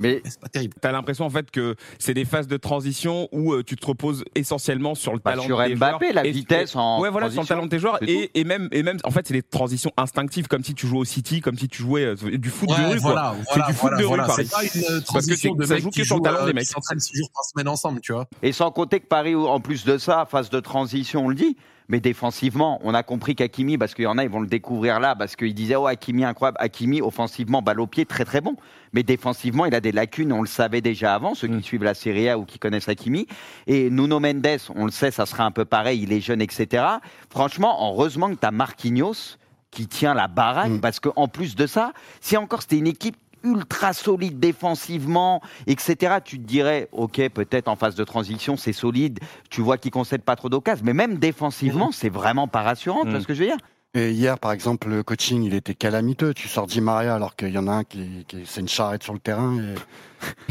mais 0.00 0.22
c'est 0.24 0.40
pas 0.40 0.48
terrible. 0.48 0.74
T'as 0.80 0.92
l'impression 0.92 1.26
en 1.26 1.30
fait 1.30 1.50
que 1.50 1.76
c'est 1.98 2.14
des 2.14 2.24
phases 2.24 2.48
de 2.48 2.56
transition 2.56 3.28
où 3.32 3.52
euh, 3.52 3.62
tu 3.62 3.76
te 3.76 3.86
reposes 3.86 4.24
essentiellement 4.34 4.94
sur 4.94 5.12
le 5.12 5.18
bah, 5.18 5.32
talent 5.32 5.42
sur 5.42 5.58
Mbappé, 5.76 6.12
la 6.14 6.22
vitesse 6.22 6.74
en 6.74 7.00
ouais 7.00 7.10
voilà 7.10 7.30
sur 7.30 7.42
le 7.42 7.46
talent 7.46 7.64
de 7.64 7.68
tes 7.68 7.78
joueurs 7.78 8.02
et, 8.02 8.30
et, 8.34 8.44
même 8.44 8.68
et 8.72 8.82
même 8.82 8.96
en 9.04 9.10
fait 9.10 9.26
c'est 9.28 9.34
des 9.34 9.42
transitions 9.42 9.92
instinctives 9.98 10.48
comme 10.48 10.64
si 10.64 10.74
tu 10.74 10.86
jouais 10.86 11.00
au 11.00 11.04
City, 11.04 11.42
comme 11.42 11.58
si 11.58 11.68
tu 11.68 11.82
jouais 11.82 12.04
euh, 12.04 12.38
du 12.38 12.48
foot 12.48 12.68
de 12.70 12.74
rue 12.74 12.98
voilà, 12.98 13.36
quoi. 13.44 13.54
c'est 13.54 13.72
du 13.72 13.78
foot 13.78 13.92
de 13.98 14.04
rue 14.04 14.16
Paris. 14.16 14.46
C'est 14.46 14.50
pas 14.50 14.62
une 14.62 15.02
transition 15.02 15.54
Parce 15.54 15.68
que 15.68 15.74
de 15.74 15.78
ça 15.78 15.82
joue 15.82 15.90
que 15.90 16.04
sur 16.04 16.16
le 16.16 16.22
talent 16.22 16.46
des 16.46 16.54
mecs. 16.54 16.64
Qui 16.64 16.70
s'entraînent 16.70 16.98
six 16.98 17.16
jours 17.18 17.28
par 17.34 17.44
semaine 17.44 17.68
ensemble, 17.68 18.00
tu 18.00 18.12
vois. 18.12 18.26
Et 18.42 18.52
sans 18.52 18.70
compter 18.70 19.00
que 19.00 19.06
Paris 19.06 19.34
en 19.34 19.60
plus 19.60 19.84
de 19.84 19.98
ça, 19.98 20.26
phase 20.30 20.48
de 20.48 20.60
transition, 20.60 21.26
on 21.26 21.28
le 21.28 21.34
dit, 21.34 21.56
mais 21.90 21.98
défensivement, 21.98 22.80
on 22.84 22.94
a 22.94 23.02
compris 23.02 23.34
qu'Akimi, 23.34 23.76
parce 23.76 23.94
qu'il 23.94 24.04
y 24.04 24.06
en 24.06 24.16
a, 24.16 24.22
ils 24.22 24.30
vont 24.30 24.40
le 24.40 24.46
découvrir 24.46 25.00
là, 25.00 25.16
parce 25.16 25.34
qu'ils 25.34 25.54
disaient, 25.54 25.74
oh, 25.74 25.88
Hakimi, 25.88 26.24
incroyable. 26.24 26.56
Hakimi, 26.60 27.02
offensivement, 27.02 27.62
balle 27.62 27.80
au 27.80 27.88
pied, 27.88 28.06
très 28.06 28.24
très 28.24 28.40
bon. 28.40 28.54
Mais 28.92 29.02
défensivement, 29.02 29.66
il 29.66 29.74
a 29.74 29.80
des 29.80 29.90
lacunes, 29.90 30.32
on 30.32 30.40
le 30.40 30.46
savait 30.46 30.82
déjà 30.82 31.14
avant, 31.14 31.34
ceux 31.34 31.48
qui 31.48 31.54
mm. 31.54 31.62
suivent 31.62 31.82
la 31.82 31.94
Serie 31.94 32.28
A 32.28 32.38
ou 32.38 32.44
qui 32.44 32.60
connaissent 32.60 32.88
Hakimi. 32.88 33.26
Et 33.66 33.90
Nuno 33.90 34.20
Mendes, 34.20 34.60
on 34.76 34.84
le 34.84 34.92
sait, 34.92 35.10
ça 35.10 35.26
sera 35.26 35.44
un 35.44 35.50
peu 35.50 35.64
pareil, 35.64 36.00
il 36.00 36.12
est 36.12 36.20
jeune, 36.20 36.40
etc. 36.40 36.84
Franchement, 37.28 37.76
heureusement 37.90 38.30
que 38.30 38.38
tu 38.38 38.46
as 38.46 38.52
Marquinhos 38.52 39.36
qui 39.72 39.88
tient 39.88 40.14
la 40.14 40.28
baraque, 40.28 40.70
mm. 40.70 40.80
parce 40.80 41.00
qu'en 41.00 41.26
plus 41.26 41.56
de 41.56 41.66
ça, 41.66 41.92
si 42.20 42.36
encore 42.36 42.62
c'était 42.62 42.78
une 42.78 42.86
équipe 42.86 43.16
ultra 43.44 43.92
solide 43.92 44.38
défensivement, 44.38 45.40
etc., 45.66 46.16
tu 46.24 46.38
te 46.38 46.44
dirais, 46.44 46.88
ok, 46.92 47.28
peut-être 47.30 47.68
en 47.68 47.76
phase 47.76 47.94
de 47.94 48.04
transition, 48.04 48.56
c'est 48.56 48.72
solide, 48.72 49.20
tu 49.50 49.60
vois 49.60 49.78
qu'il 49.78 49.90
concède 49.90 50.22
pas 50.22 50.36
trop 50.36 50.48
d'occasions, 50.48 50.84
mais 50.84 50.94
même 50.94 51.18
défensivement, 51.18 51.88
mm. 51.88 51.92
c'est 51.92 52.08
vraiment 52.08 52.48
pas 52.48 52.62
rassurant, 52.62 53.02
tu 53.02 53.10
vois 53.10 53.18
mm. 53.18 53.22
ce 53.22 53.26
que 53.26 53.34
je 53.34 53.40
veux 53.40 53.46
dire? 53.46 53.58
Et 53.92 54.12
hier, 54.12 54.38
par 54.38 54.52
exemple, 54.52 54.88
le 54.88 55.02
coaching, 55.02 55.42
il 55.42 55.52
était 55.52 55.74
calamiteux. 55.74 56.32
Tu 56.32 56.46
sors 56.46 56.68
Di 56.68 56.80
Maria 56.80 57.12
alors 57.12 57.34
qu'il 57.34 57.48
y 57.48 57.58
en 57.58 57.66
a 57.66 57.72
un 57.72 57.84
qui, 57.84 58.24
qui 58.28 58.42
c'est 58.46 58.60
une 58.60 58.68
charrette 58.68 59.02
sur 59.02 59.12
le 59.12 59.18
terrain. 59.18 59.58
Et... 59.58 59.74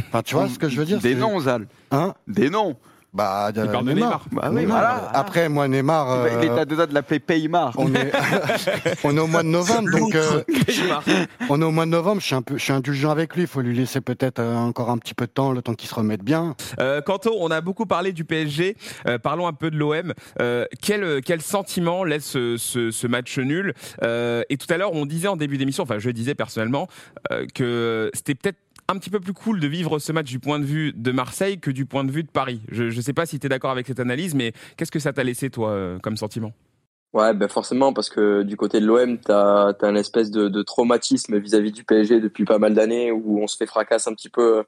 Enfin, 0.09 0.21
tu 0.23 0.35
vois 0.35 0.49
ce 0.49 0.59
que 0.59 0.67
je 0.67 0.77
veux 0.77 0.85
dire 0.85 0.99
Des 0.99 1.15
noms, 1.15 1.39
Zal. 1.39 1.67
Hein? 1.91 2.15
Des 2.27 2.49
noms. 2.49 2.75
Bah, 3.11 3.51
de, 3.51 3.61
Neymar. 3.61 3.83
Neymar. 3.83 4.25
Bah, 4.31 4.49
oui, 4.53 4.65
Voilà. 4.65 5.09
Après, 5.13 5.49
moi, 5.49 5.67
Neymar. 5.67 6.11
Euh, 6.11 6.29
il 6.37 6.45
est 6.45 6.49
à 6.49 6.65
deux 6.65 6.75
doigts 6.75 6.85
de 6.85 6.93
l'appeler 6.93 7.19
Paymar. 7.19 7.73
On 7.77 7.93
est, 7.95 8.11
on 9.03 9.17
est 9.17 9.19
au 9.19 9.27
mois 9.27 9.41
de 9.41 9.47
novembre, 9.47 9.89
donc. 9.89 10.13
Euh, 10.13 10.43
on 11.49 11.59
est 11.61 11.65
au 11.65 11.71
mois 11.71 11.85
de 11.85 11.91
novembre. 11.91 12.21
Je 12.21 12.27
suis 12.27 12.35
un 12.35 12.43
peu, 12.43 12.57
je 12.57 12.63
suis 12.63 12.73
indulgent 12.73 13.09
avec 13.09 13.35
lui. 13.35 13.43
Il 13.43 13.47
faut 13.47 13.61
lui 13.61 13.75
laisser 13.75 13.99
peut-être 14.01 14.39
euh, 14.39 14.55
encore 14.55 14.91
un 14.91 14.97
petit 14.99 15.15
peu 15.15 15.25
de 15.25 15.31
temps, 15.31 15.51
le 15.51 15.61
temps 15.63 15.73
qu'il 15.73 15.89
se 15.89 15.95
remette 15.95 16.23
bien. 16.23 16.55
Euh, 16.79 17.01
Quanto, 17.01 17.35
on 17.39 17.49
a 17.49 17.61
beaucoup 17.61 17.87
parlé 17.87 18.13
du 18.13 18.25
PSG. 18.25 18.77
Euh, 19.07 19.17
parlons 19.17 19.47
un 19.47 19.53
peu 19.53 19.71
de 19.71 19.77
l'OM. 19.77 20.13
Euh, 20.39 20.65
quel, 20.79 21.21
quel 21.23 21.41
sentiment 21.41 22.03
laisse 22.03 22.25
ce, 22.25 22.57
ce, 22.57 22.91
ce 22.91 23.07
match 23.07 23.39
nul? 23.39 23.73
Et 24.03 24.57
tout 24.57 24.71
à 24.71 24.77
l'heure, 24.77 24.93
on 24.93 25.05
disait 25.05 25.27
en 25.27 25.35
début 25.35 25.57
d'émission, 25.57 25.83
enfin, 25.83 25.97
je 25.97 26.09
disais 26.11 26.35
personnellement, 26.35 26.87
que 27.55 28.11
c'était 28.13 28.35
peut-être 28.35 28.57
un 28.89 28.97
petit 28.97 29.11
peu 29.11 29.19
plus 29.19 29.33
cool 29.33 29.59
de 29.59 29.67
vivre 29.67 29.99
ce 29.99 30.11
match 30.11 30.29
du 30.29 30.39
point 30.39 30.59
de 30.59 30.65
vue 30.65 30.93
de 30.93 31.11
Marseille 31.11 31.59
que 31.59 31.69
du 31.69 31.85
point 31.85 32.03
de 32.03 32.11
vue 32.11 32.23
de 32.23 32.31
Paris. 32.31 32.59
Je 32.71 32.85
ne 32.85 33.01
sais 33.01 33.13
pas 33.13 33.27
si 33.27 33.39
tu 33.39 33.45
es 33.45 33.49
d'accord 33.49 33.69
avec 33.69 33.85
cette 33.85 33.99
analyse, 33.99 34.33
mais 34.33 34.51
qu'est-ce 34.77 34.91
que 34.91 34.99
ça 34.99 35.13
t'a 35.13 35.23
laissé, 35.23 35.51
toi, 35.51 35.69
euh, 35.69 35.99
comme 35.99 36.17
sentiment? 36.17 36.51
Ouais, 37.13 37.33
ben 37.35 37.47
forcément, 37.47 37.93
parce 37.93 38.09
que 38.09 38.41
du 38.41 38.57
côté 38.57 38.79
de 38.79 38.85
l'OM, 38.85 39.19
tu 39.19 39.31
as, 39.31 39.75
un 39.81 39.95
espèce 39.95 40.31
de, 40.31 40.61
traumatisme 40.63 41.37
vis-à-vis 41.37 41.71
du 41.71 41.83
PSG 41.83 42.19
depuis 42.19 42.45
pas 42.45 42.57
mal 42.57 42.73
d'années, 42.73 43.11
où 43.11 43.39
on 43.41 43.47
se 43.47 43.57
fait 43.57 43.67
fracasse 43.67 44.07
un 44.07 44.13
petit 44.13 44.29
peu 44.29 44.63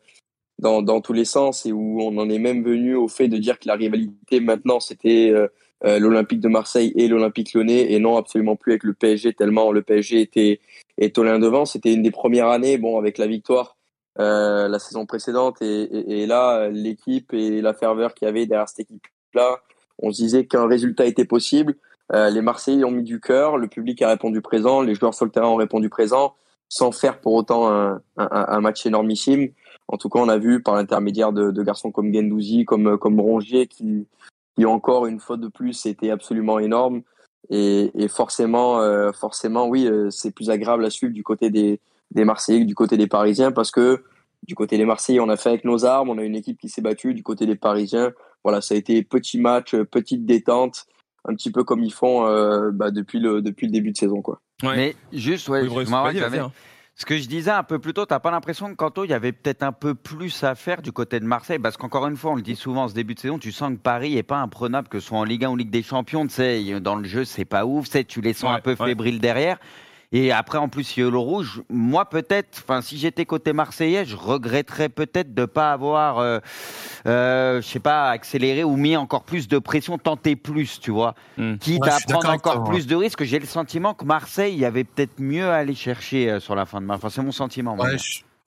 dans, 0.59 0.83
dans, 0.83 1.01
tous 1.01 1.13
les 1.13 1.25
sens, 1.25 1.65
et 1.65 1.71
où 1.71 1.99
on 2.01 2.15
en 2.17 2.29
est 2.29 2.39
même 2.39 2.63
venu 2.63 2.95
au 2.95 3.07
fait 3.07 3.27
de 3.27 3.37
dire 3.37 3.57
que 3.57 3.67
la 3.67 3.75
rivalité 3.75 4.39
maintenant, 4.39 4.79
c'était 4.79 5.31
euh, 5.31 5.47
euh, 5.83 5.97
l'Olympique 5.97 6.41
de 6.41 6.47
Marseille 6.47 6.93
et 6.95 7.07
l'Olympique 7.07 7.53
lyonnais, 7.53 7.91
et 7.91 7.99
non 7.99 8.17
absolument 8.17 8.55
plus 8.55 8.73
avec 8.73 8.83
le 8.83 8.93
PSG, 8.93 9.33
tellement 9.33 9.71
le 9.71 9.81
PSG 9.81 10.21
était 10.21 10.59
étolé 10.99 11.39
devant. 11.39 11.65
C'était 11.65 11.93
une 11.93 12.03
des 12.03 12.11
premières 12.11 12.49
années, 12.49 12.77
bon, 12.77 12.99
avec 12.99 13.17
la 13.17 13.25
victoire 13.25 13.77
euh, 14.19 14.67
la 14.67 14.79
saison 14.79 15.05
précédente 15.05 15.61
et, 15.61 16.21
et, 16.21 16.25
là 16.25 16.67
l'équipe 16.69 17.33
et 17.33 17.61
la 17.61 17.73
ferveur 17.73 18.13
qu'il 18.13 18.25
y 18.25 18.29
avait 18.29 18.45
derrière 18.45 18.67
cette 18.67 18.81
équipe 18.81 19.03
là 19.33 19.59
on 19.99 20.11
se 20.11 20.17
disait 20.17 20.45
qu'un 20.45 20.67
résultat 20.67 21.05
était 21.05 21.25
possible. 21.25 21.75
Euh, 22.11 22.29
les 22.29 22.41
Marseillais 22.41 22.83
ont 22.83 22.91
mis 22.91 23.03
du 23.03 23.21
cœur 23.21 23.57
le 23.57 23.67
public 23.67 24.01
a 24.01 24.09
répondu 24.09 24.41
présent 24.41 24.81
les 24.81 24.95
joueurs 24.95 25.13
sur 25.13 25.25
le 25.25 25.31
terrain 25.31 25.47
ont 25.47 25.55
répondu 25.55 25.89
présent 25.89 26.35
sans 26.67 26.91
faire 26.91 27.21
pour 27.21 27.33
autant 27.33 27.71
un, 27.71 28.01
un, 28.17 28.27
un 28.29 28.61
match 28.61 28.85
énormissime. 28.85 29.49
En 29.87 29.97
tout 29.97 30.09
cas 30.09 30.19
on 30.19 30.29
a 30.29 30.37
vu 30.37 30.61
par 30.61 30.75
l'intermédiaire 30.75 31.31
de, 31.31 31.51
de, 31.51 31.63
garçons 31.63 31.91
comme 31.91 32.13
Gendouzi 32.13 32.65
comme 32.65 32.97
comme 32.97 33.19
Rongier 33.21 33.67
qui 33.67 34.07
qui 34.57 34.65
encore 34.65 35.05
une 35.05 35.21
fois 35.21 35.37
de 35.37 35.47
plus 35.47 35.73
c'était 35.73 36.11
absolument 36.11 36.59
énorme 36.59 37.03
et, 37.49 37.91
et 37.95 38.07
forcément 38.07 38.81
euh, 38.81 39.11
forcément 39.13 39.67
oui 39.67 39.87
euh, 39.87 40.09
c'est 40.09 40.31
plus 40.31 40.49
agréable 40.49 40.85
à 40.85 40.89
suivre 40.89 41.13
du 41.13 41.23
côté 41.23 41.49
des 41.49 41.79
des 42.11 42.25
Marseillais 42.25 42.65
du 42.65 42.75
côté 42.75 42.97
des 42.97 43.07
Parisiens 43.07 43.51
parce 43.51 43.71
que 43.71 44.03
du 44.43 44.55
côté 44.55 44.77
des 44.77 44.85
Marseillais, 44.85 45.19
on 45.19 45.29
a 45.29 45.37
fait 45.37 45.49
avec 45.49 45.65
nos 45.65 45.85
armes, 45.85 46.09
on 46.09 46.17
a 46.17 46.23
une 46.23 46.35
équipe 46.35 46.59
qui 46.59 46.69
s'est 46.69 46.81
battue. 46.81 47.13
Du 47.13 47.23
côté 47.23 47.45
des 47.45 47.55
Parisiens, 47.55 48.11
voilà, 48.43 48.61
ça 48.61 48.73
a 48.73 48.77
été 48.77 49.03
petit 49.03 49.39
match, 49.39 49.75
petite 49.75 50.25
détente, 50.25 50.85
un 51.25 51.35
petit 51.35 51.51
peu 51.51 51.63
comme 51.63 51.83
ils 51.83 51.93
font 51.93 52.25
euh, 52.25 52.71
bah, 52.71 52.91
depuis 52.91 53.19
le 53.19 53.41
depuis 53.41 53.67
le 53.67 53.71
début 53.71 53.91
de 53.91 53.97
saison, 53.97 54.21
quoi. 54.21 54.41
Mais 54.63 54.95
juste, 55.11 55.49
ouais, 55.49 55.61
hein. 55.67 56.51
ce 56.95 57.05
que 57.05 57.17
je 57.17 57.27
disais 57.27 57.51
un 57.51 57.63
peu 57.63 57.79
plus 57.79 57.93
tôt, 57.93 58.05
t'as 58.05 58.19
pas 58.19 58.29
l'impression 58.29 58.69
que 58.69 58.75
Kanto, 58.75 59.05
il 59.05 59.09
y 59.09 59.13
avait 59.13 59.31
peut-être 59.31 59.63
un 59.63 59.71
peu 59.71 59.95
plus 59.95 60.43
à 60.43 60.53
faire 60.53 60.81
du 60.83 60.91
côté 60.91 61.19
de 61.19 61.25
Marseille? 61.25 61.57
Parce 61.57 61.77
qu'encore 61.77 62.05
une 62.07 62.17
fois, 62.17 62.31
on 62.31 62.35
le 62.35 62.43
dit 62.43 62.55
souvent 62.55 62.83
en 62.83 62.87
ce 62.87 62.93
début 62.93 63.15
de 63.15 63.19
saison, 63.19 63.39
tu 63.39 63.51
sens 63.51 63.71
que 63.71 63.77
Paris 63.77 64.17
est 64.17 64.23
pas 64.23 64.37
imprenable, 64.37 64.87
que 64.87 64.99
ce 64.99 65.07
soit 65.07 65.17
en 65.17 65.23
Ligue 65.23 65.45
1 65.45 65.49
ou 65.49 65.55
Ligue 65.55 65.71
des 65.71 65.83
Champions, 65.83 66.27
tu 66.27 66.33
sais, 66.33 66.79
dans 66.79 66.95
le 66.95 67.05
jeu, 67.05 67.25
c'est 67.25 67.45
pas 67.45 67.65
ouf, 67.65 67.89
tu 68.07 68.21
les 68.21 68.33
sens 68.33 68.55
un 68.55 68.59
peu 68.59 68.75
fébriles 68.75 69.19
derrière. 69.19 69.57
Et 70.13 70.31
après, 70.33 70.57
en 70.57 70.67
plus, 70.67 70.97
il 70.97 71.03
y 71.03 71.07
a 71.07 71.09
le 71.09 71.17
rouge. 71.17 71.63
Moi, 71.69 72.05
peut-être, 72.05 72.63
enfin, 72.63 72.81
si 72.81 72.97
j'étais 72.97 73.25
côté 73.25 73.53
marseillais, 73.53 74.03
je 74.05 74.17
regretterais 74.17 74.89
peut-être 74.89 75.33
de 75.33 75.45
pas 75.45 75.71
avoir, 75.71 76.19
euh, 76.19 76.39
euh, 77.05 77.61
je 77.61 77.67
sais 77.67 77.79
pas, 77.79 78.09
accéléré 78.09 78.65
ou 78.65 78.75
mis 78.75 78.97
encore 78.97 79.23
plus 79.23 79.47
de 79.47 79.57
pression, 79.57 79.97
tenter 79.97 80.35
plus, 80.35 80.81
tu 80.81 80.91
vois. 80.91 81.15
Hmm. 81.37 81.55
Quitte 81.57 81.87
à 81.87 81.97
prendre 82.09 82.29
encore 82.29 82.65
plus 82.65 82.87
de 82.87 82.95
risques. 82.95 83.23
J'ai 83.23 83.39
le 83.39 83.45
sentiment 83.45 83.93
que 83.93 84.03
Marseille, 84.03 84.53
il 84.53 84.59
y 84.59 84.65
avait 84.65 84.83
peut-être 84.83 85.19
mieux 85.19 85.49
à 85.49 85.55
aller 85.55 85.75
chercher 85.75 86.29
euh, 86.29 86.39
sur 86.41 86.55
la 86.55 86.65
fin 86.65 86.81
de 86.81 86.85
match. 86.85 86.97
Enfin, 86.97 87.09
c'est 87.09 87.21
mon 87.21 87.31
sentiment. 87.31 87.77
Ouais, 87.77 87.95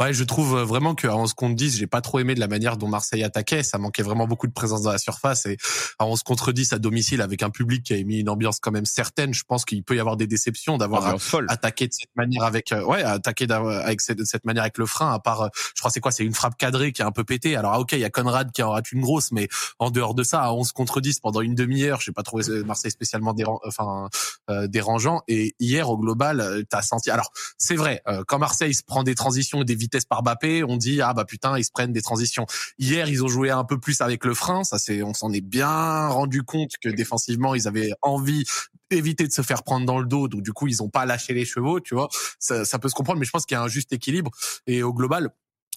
Ouais, 0.01 0.13
je 0.13 0.25
trouve 0.25 0.61
vraiment 0.63 0.97
qu'à 0.97 1.15
11 1.15 1.35
contre 1.35 1.55
10, 1.55 1.79
j'ai 1.79 1.87
pas 1.87 2.01
trop 2.01 2.19
aimé 2.19 2.35
de 2.35 2.41
la 2.41 2.49
manière 2.49 2.77
dont 2.77 2.89
Marseille 2.89 3.23
attaquait. 3.23 3.63
Ça 3.63 3.79
manquait 3.79 4.03
vraiment 4.03 4.27
beaucoup 4.27 4.49
de 4.49 4.53
présence 4.53 4.83
dans 4.83 4.91
la 4.91 4.99
surface. 4.99 5.47
Et 5.47 5.57
à 6.01 6.07
11 6.07 6.25
contre 6.25 6.51
10 6.51 6.73
à 6.73 6.81
domicile 6.81 7.23
avec 7.23 7.45
un 7.45 7.51
public 7.51 7.85
qui 7.85 7.95
a 7.95 8.03
mis 8.03 8.19
une 8.19 8.29
ambiance 8.29 8.59
quand 8.59 8.73
même 8.73 8.87
certaine, 8.87 9.33
je 9.33 9.45
pense 9.45 9.65
qu'il 9.65 9.85
peut 9.85 9.95
y 9.95 10.01
avoir 10.01 10.17
des 10.17 10.27
déceptions 10.27 10.79
d'avoir 10.79 11.17
attaqué 11.49 11.87
de 11.87 11.93
cette 11.93 12.11
manière 12.17 12.43
avec, 12.43 12.73
euh, 12.73 12.85
ouais, 12.85 13.05
attaqué 13.05 13.47
avec 13.49 14.01
cette, 14.01 14.19
de 14.19 14.25
cette 14.25 14.45
manière 14.45 14.65
avec 14.65 14.79
le 14.79 14.87
frein. 14.87 15.13
À 15.13 15.21
part, 15.21 15.43
euh, 15.43 15.49
je 15.77 15.81
crois 15.81 15.93
c'est 15.93 16.01
quoi, 16.01 16.11
c'est 16.11 16.25
une 16.25 16.35
frappe 16.35 16.57
cadrée 16.59 16.93
qui 16.93 17.03
a 17.03 17.07
un 17.07 17.13
peu 17.13 17.23
pété. 17.23 17.55
Alors 17.55 17.75
ah, 17.75 17.79
ok, 17.79 17.93
il 17.93 18.01
y 18.01 18.05
a 18.05 18.11
Conrad 18.11 18.51
qui 18.51 18.65
en 18.65 18.73
rate 18.73 18.91
une 18.91 19.01
grosse, 19.01 19.31
mais 19.31 19.49
en 19.79 19.93
dehors 19.93 20.15
de 20.15 20.25
ça, 20.25 20.43
à 20.43 20.53
11 20.53 20.73
contre 20.73 21.01
10 21.01 21.21
pendant 21.21 21.41
une 21.41 21.55
demi-heure, 21.55 22.01
j'ai 22.01 22.13
pas 22.13 22.25
trouvé 22.25 22.43
Marseille 22.65 22.91
spécialement 22.91 23.33
enfin, 23.65 24.09
euh, 24.51 24.67
dérangeant. 24.67 25.23
Et 25.29 25.55
hier 25.61 25.89
au 25.89 25.97
global, 25.97 26.65
t'as 26.69 26.83
senti. 26.83 27.13
Alors 27.13 27.31
c'est 27.59 27.77
vrai, 27.77 28.03
quand 28.27 28.41
Marseille 28.41 28.75
se 28.75 28.83
prend 28.83 29.05
des 29.05 29.15
transitions 29.15 29.63
et 29.63 29.65
des 29.65 29.77
vitesse 29.85 30.05
par 30.05 30.23
Bappé, 30.23 30.65
on 30.65 30.77
dit 30.77 31.01
ah 31.01 31.15
bah 31.15 31.25
putain 31.25 31.57
ils 31.59 31.65
se 31.65 31.71
prennent 31.71 31.93
des 31.93 32.03
transitions. 32.03 32.47
Hier 32.79 33.09
ils 33.09 33.23
ont 33.23 33.29
joué 33.29 33.51
un 33.51 33.65
peu 33.65 33.79
plus 33.79 34.01
avec 34.01 34.25
le 34.25 34.35
frein, 34.35 34.65
ça 34.65 34.79
c'est 34.79 35.03
on 35.03 35.15
s'en 35.15 35.33
est 35.33 35.41
bien 35.41 36.09
rendu 36.09 36.43
compte 36.43 36.73
que 36.83 36.89
défensivement 36.89 37.55
ils 37.55 37.69
avaient 37.69 37.93
envie 38.03 38.45
d'éviter 38.91 39.27
de 39.27 39.33
se 39.33 39.43
faire 39.43 39.63
prendre 39.63 39.87
dans 39.87 39.99
le 39.99 40.07
dos, 40.07 40.29
donc 40.29 40.43
du 40.43 40.53
coup 40.53 40.67
ils 40.67 40.83
ont 40.83 40.89
pas 40.89 41.07
lâché 41.07 41.35
les 41.35 41.45
chevaux, 41.45 41.81
tu 41.81 41.95
vois. 41.95 42.09
Ça, 42.39 42.65
ça 42.65 42.79
peut 42.79 42.89
se 42.89 42.95
comprendre, 42.95 43.19
mais 43.19 43.27
je 43.27 43.31
pense 43.31 43.47
qu'il 43.47 43.55
y 43.55 43.59
a 43.59 43.63
un 43.63 43.69
juste 43.69 43.93
équilibre 43.93 44.31
et 44.67 44.83
au 44.83 44.93
global. 44.93 45.31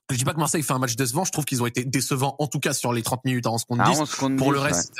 Je 0.10 0.16
dis 0.16 0.24
pas 0.24 0.34
que 0.34 0.40
Marseille 0.40 0.64
fait 0.64 0.74
un 0.74 0.80
match 0.80 0.96
décevant, 0.96 1.26
je 1.26 1.32
trouve 1.32 1.46
qu'ils 1.46 1.62
ont 1.62 1.66
été 1.66 1.84
décevants 1.84 2.36
en 2.40 2.48
tout 2.48 2.60
cas 2.60 2.74
sur 2.74 2.94
les 2.94 3.04
30 3.04 3.26
minutes 3.26 3.46
à 3.46 3.52
11 3.52 3.66
contre 3.66 3.84
10. 3.84 4.38
Pour 4.38 4.52
le 4.52 4.60
reste, 4.60 4.94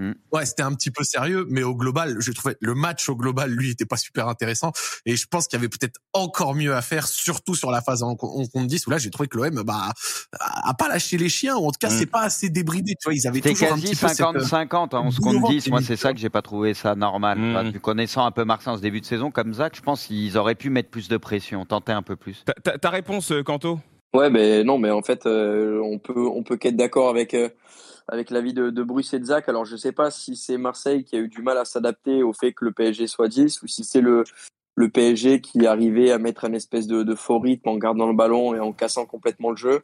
Mm. 0.00 0.12
Ouais, 0.32 0.46
c'était 0.46 0.62
un 0.62 0.72
petit 0.72 0.90
peu 0.90 1.04
sérieux, 1.04 1.46
mais 1.50 1.62
au 1.62 1.74
global, 1.74 2.16
je 2.20 2.32
trouvais 2.32 2.56
le 2.60 2.74
match 2.74 3.08
au 3.10 3.16
global, 3.16 3.50
lui, 3.50 3.70
était 3.70 3.84
pas 3.84 3.98
super 3.98 4.28
intéressant. 4.28 4.72
Et 5.04 5.14
je 5.14 5.26
pense 5.26 5.46
qu'il 5.46 5.58
y 5.58 5.60
avait 5.60 5.68
peut-être 5.68 6.00
encore 6.14 6.54
mieux 6.54 6.74
à 6.74 6.80
faire, 6.80 7.06
surtout 7.06 7.54
sur 7.54 7.70
la 7.70 7.82
phase 7.82 8.02
en 8.02 8.16
compte 8.16 8.66
10, 8.66 8.86
où 8.86 8.90
là, 8.90 8.96
j'ai 8.96 9.10
trouvé 9.10 9.28
que 9.28 9.36
l'OM, 9.36 9.62
bah, 9.62 9.92
a 10.40 10.74
pas 10.74 10.88
lâché 10.88 11.18
les 11.18 11.28
chiens, 11.28 11.56
ou 11.56 11.66
en 11.66 11.70
tout 11.70 11.78
cas, 11.78 11.90
mm. 11.90 11.98
c'est 11.98 12.06
pas 12.06 12.22
assez 12.22 12.48
débridé. 12.48 12.94
Tu 12.98 13.04
vois, 13.04 13.14
ils 13.14 13.28
avaient 13.28 13.40
toujours 13.40 13.72
un 13.72 13.78
petit 13.78 13.94
50, 13.94 14.34
peu 14.36 14.40
50 14.40 14.94
hein, 14.94 15.02
on 15.04 15.10
se 15.10 15.20
compte 15.20 15.46
10. 15.50 15.68
Moi, 15.68 15.82
c'est 15.82 15.96
ça 15.96 16.14
que 16.14 16.18
j'ai 16.18 16.30
pas 16.30 16.42
trouvé 16.42 16.72
ça 16.72 16.94
normal. 16.94 17.38
Mm. 17.38 17.78
connaissant 17.80 18.24
un 18.24 18.30
peu 18.30 18.44
Marseille 18.44 18.72
en 18.72 18.76
ce 18.78 18.82
début 18.82 19.02
de 19.02 19.06
saison, 19.06 19.30
comme 19.30 19.52
Zach, 19.52 19.76
je 19.76 19.82
pense 19.82 20.06
qu'ils 20.06 20.38
auraient 20.38 20.54
pu 20.54 20.70
mettre 20.70 20.88
plus 20.88 21.08
de 21.08 21.18
pression, 21.18 21.66
tenter 21.66 21.92
un 21.92 22.02
peu 22.02 22.16
plus. 22.16 22.44
Ta, 22.64 22.78
ta 22.78 22.90
réponse, 22.90 23.32
Canto 23.44 23.74
euh, 23.74 24.18
Ouais, 24.18 24.30
ben 24.30 24.66
non, 24.66 24.78
mais 24.78 24.90
en 24.90 25.02
fait, 25.02 25.26
euh, 25.26 25.80
on 25.84 25.98
peut 25.98 26.26
on 26.26 26.42
peut 26.42 26.56
qu'être 26.56 26.76
d'accord 26.76 27.10
avec 27.10 27.34
euh, 27.34 27.48
avec 28.10 28.30
l'avis 28.30 28.52
de, 28.52 28.82
Bruce 28.82 29.14
et 29.14 29.20
de 29.20 29.24
Zach. 29.24 29.48
Alors 29.48 29.64
je 29.64 29.76
sais 29.76 29.92
pas 29.92 30.10
si 30.10 30.36
c'est 30.36 30.58
Marseille 30.58 31.04
qui 31.04 31.16
a 31.16 31.20
eu 31.20 31.28
du 31.28 31.42
mal 31.42 31.56
à 31.56 31.64
s'adapter 31.64 32.22
au 32.22 32.32
fait 32.32 32.52
que 32.52 32.64
le 32.64 32.72
PSG 32.72 33.06
soit 33.06 33.28
10 33.28 33.62
ou 33.62 33.68
si 33.68 33.84
c'est 33.84 34.00
le 34.00 34.24
PSG 34.92 35.40
qui 35.40 35.64
arrivé 35.66 36.10
à 36.10 36.18
mettre 36.18 36.44
un 36.44 36.52
espèce 36.52 36.86
de, 36.86 37.14
faux 37.14 37.38
rythme 37.38 37.68
en 37.68 37.76
gardant 37.76 38.08
le 38.08 38.16
ballon 38.16 38.54
et 38.54 38.60
en 38.60 38.72
cassant 38.72 39.06
complètement 39.06 39.50
le 39.50 39.56
jeu. 39.56 39.82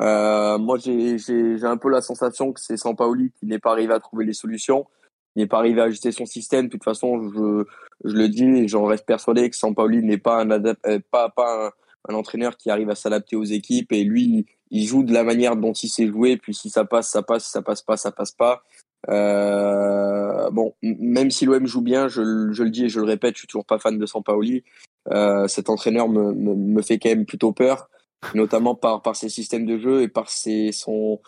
Euh, 0.00 0.56
moi, 0.58 0.78
j'ai 0.78 1.64
un 1.64 1.76
peu 1.76 1.88
la 1.88 2.00
sensation 2.00 2.52
que 2.52 2.60
c'est 2.60 2.76
Sampaoli 2.76 3.32
qui 3.32 3.46
n'est 3.46 3.58
pas 3.58 3.72
arrivé 3.72 3.92
à 3.92 4.00
trouver 4.00 4.24
les 4.24 4.32
solutions, 4.32 4.84
qui 5.32 5.40
n'est 5.40 5.46
pas 5.46 5.58
arrivé 5.58 5.80
à 5.80 5.84
ajuster 5.84 6.12
son 6.12 6.26
système. 6.26 6.66
De 6.66 6.70
toute 6.70 6.84
façon, 6.84 7.28
je, 7.30 7.64
le 8.04 8.28
dis 8.28 8.44
et 8.44 8.68
j'en 8.68 8.84
reste 8.84 9.06
persuadé 9.06 9.50
que 9.50 9.56
Sampaoli 9.56 10.02
n'est 10.02 10.20
euh, 10.26 11.00
pas 11.10 11.32
un, 11.36 11.70
un 12.08 12.14
entraîneur 12.14 12.56
qui 12.56 12.70
arrive 12.70 12.90
à 12.90 12.94
s'adapter 12.94 13.36
aux 13.36 13.44
équipes 13.44 13.92
et 13.92 14.04
lui, 14.04 14.46
il 14.74 14.86
joue 14.86 15.04
de 15.04 15.12
la 15.12 15.22
manière 15.22 15.54
dont 15.56 15.72
il 15.72 15.88
s'est 15.88 16.08
joué. 16.08 16.36
Puis 16.36 16.52
si 16.52 16.68
ça 16.68 16.84
passe, 16.84 17.08
ça 17.08 17.22
passe. 17.22 17.44
Si 17.44 17.50
ça 17.50 17.62
passe 17.62 17.80
pas, 17.80 17.96
ça 17.96 18.10
passe 18.10 18.32
pas. 18.32 18.62
Euh, 19.08 20.50
bon, 20.50 20.74
même 20.82 21.30
si 21.30 21.44
l'OM 21.44 21.64
joue 21.64 21.80
bien, 21.80 22.08
je, 22.08 22.50
je, 22.50 22.62
le 22.62 22.70
dis 22.70 22.86
et 22.86 22.88
je 22.88 22.98
le 22.98 23.06
répète, 23.06 23.34
je 23.34 23.40
suis 23.40 23.46
toujours 23.46 23.66
pas 23.66 23.78
fan 23.78 23.98
de 23.98 24.06
Sampaoli. 24.06 24.64
Euh, 25.12 25.46
cet 25.46 25.70
entraîneur 25.70 26.08
me, 26.08 26.32
me, 26.32 26.82
fait 26.82 26.98
quand 26.98 27.10
même 27.10 27.26
plutôt 27.26 27.52
peur, 27.52 27.88
notamment 28.34 28.74
par 28.74 29.02
par 29.02 29.14
ses 29.14 29.28
systèmes 29.28 29.66
de 29.66 29.78
jeu 29.78 30.02
et 30.02 30.08
par 30.08 30.28
ses 30.30 30.72
son 30.72 31.20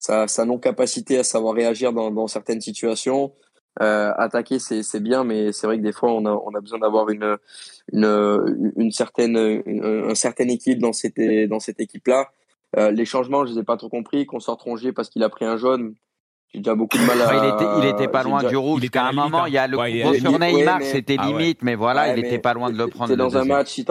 sa, 0.00 0.26
sa 0.26 0.44
non 0.44 0.58
capacité 0.58 1.18
à 1.18 1.24
savoir 1.24 1.54
réagir 1.54 1.92
dans, 1.92 2.10
dans 2.10 2.26
certaines 2.26 2.60
situations. 2.60 3.32
Euh, 3.80 4.12
attaquer 4.18 4.58
c'est 4.58 5.00
bien 5.00 5.24
mais 5.24 5.50
c'est 5.52 5.66
vrai 5.66 5.78
que 5.78 5.82
des 5.82 5.92
fois 5.92 6.12
on 6.12 6.26
a 6.26 6.30
on 6.30 6.54
a 6.54 6.60
besoin 6.60 6.78
d'avoir 6.78 7.08
une 7.08 7.38
une 7.90 8.72
une 8.76 8.90
certaine 8.90 9.34
un 9.34 10.14
certain 10.14 10.46
équipe 10.48 10.78
dans 10.78 10.92
cette 10.92 11.18
dans 11.48 11.58
cette 11.58 11.80
équipe 11.80 12.06
là 12.06 12.28
euh, 12.76 12.90
les 12.90 13.04
changements 13.04 13.44
je 13.44 13.52
les 13.52 13.60
ai 13.60 13.62
pas 13.62 13.76
trop 13.76 13.88
compris 13.88 14.26
qu'on 14.26 14.40
sort 14.40 14.58
Rongier 14.58 14.92
parce 14.92 15.08
qu'il 15.08 15.22
a 15.22 15.28
pris 15.28 15.44
un 15.44 15.56
jaune. 15.56 15.94
J'ai 16.52 16.58
déjà 16.60 16.74
beaucoup 16.74 16.98
de 16.98 17.04
mal 17.04 17.20
à 17.22 17.34
il 17.34 17.54
était 17.54 17.64
il 17.78 17.94
était 17.94 18.08
pas 18.08 18.22
loin 18.22 18.42
du 18.42 18.56
rouge 18.56 18.88
qu'à 18.90 19.06
un 19.06 19.12
moment 19.12 19.46
il 19.46 19.54
y 19.54 19.58
a 19.58 19.66
le 19.66 19.78
ouais, 19.78 20.20
sur 20.20 20.38
Neymar 20.38 20.82
c'était 20.82 21.16
ah 21.18 21.26
limite 21.26 21.62
mais 21.62 21.74
voilà 21.74 22.14
il 22.14 22.24
était 22.24 22.38
pas 22.38 22.52
loin 22.52 22.70
de 22.70 22.76
le 22.76 22.88
prendre 22.88 23.10
t'es 23.10 23.16
dans 23.16 23.38
un 23.38 23.44
match 23.44 23.68
si 23.68 23.86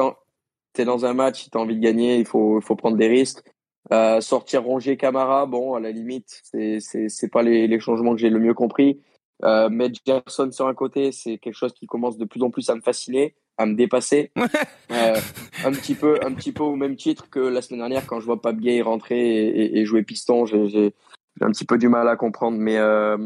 t'es 0.74 0.86
dans 0.86 1.06
un 1.06 1.14
match 1.14 1.44
si 1.44 1.50
t'as 1.50 1.60
envie 1.60 1.76
de 1.76 1.82
gagner 1.82 2.18
il 2.18 2.26
faut 2.26 2.60
il 2.60 2.64
faut 2.64 2.76
prendre 2.76 2.98
des 2.98 3.08
risques. 3.08 3.44
Euh, 3.92 4.22
sortir 4.22 4.64
Rongier 4.64 4.96
Camara 4.96 5.48
bon 5.48 5.74
à 5.74 5.80
la 5.80 5.90
limite 5.90 6.40
c'est 6.44 6.80
c'est 6.80 7.10
c'est 7.10 7.30
pas 7.30 7.42
les 7.42 7.68
les 7.68 7.80
changements 7.80 8.14
que 8.14 8.20
j'ai 8.20 8.30
le 8.30 8.40
mieux 8.40 8.54
compris. 8.54 9.00
Euh, 9.44 9.70
mettre 9.70 10.00
Gerson 10.06 10.52
sur 10.52 10.68
un 10.68 10.74
côté, 10.74 11.12
c'est 11.12 11.38
quelque 11.38 11.56
chose 11.56 11.74
qui 11.74 11.88
commence 11.88 12.18
de 12.18 12.26
plus 12.26 12.44
en 12.44 12.52
plus 12.52 12.70
à 12.70 12.76
me 12.76 12.82
fasciner, 12.82 13.36
à 13.62 13.66
me 13.66 13.76
dépasser. 13.76 14.32
euh, 14.92 15.16
un 15.64 15.72
petit 15.72 15.96
peu, 15.96 16.20
un 16.24 16.34
petit 16.34 16.52
peu 16.52 16.64
au 16.64 16.76
même 16.76 16.96
titre 16.96 17.30
que 17.30 17.40
la 17.40 17.62
semaine 17.62 17.80
dernière 17.80 18.06
quand 18.08 18.20
je 18.20 18.26
vois 18.26 18.42
Pape 18.42 18.58
Gay 18.58 18.82
rentrer 18.82 19.20
et, 19.20 19.80
et, 19.80 19.86
jouer 19.86 20.04
piston, 20.04 20.46
j'ai 20.46 20.94
un 21.42 21.52
petit 21.52 21.66
peu 21.66 21.78
du 21.78 21.90
mal 21.90 22.08
à 22.08 22.16
comprendre, 22.16 22.58
mais 22.58 22.78
euh, 22.78 23.18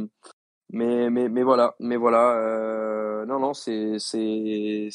mais, 0.71 1.09
mais 1.09 1.29
mais 1.29 1.43
voilà, 1.43 1.75
mais 1.79 1.95
voilà. 1.95 2.31
Euh, 2.37 3.25
non 3.25 3.39
non, 3.39 3.53
c'est 3.53 3.97
c'est 3.99 4.89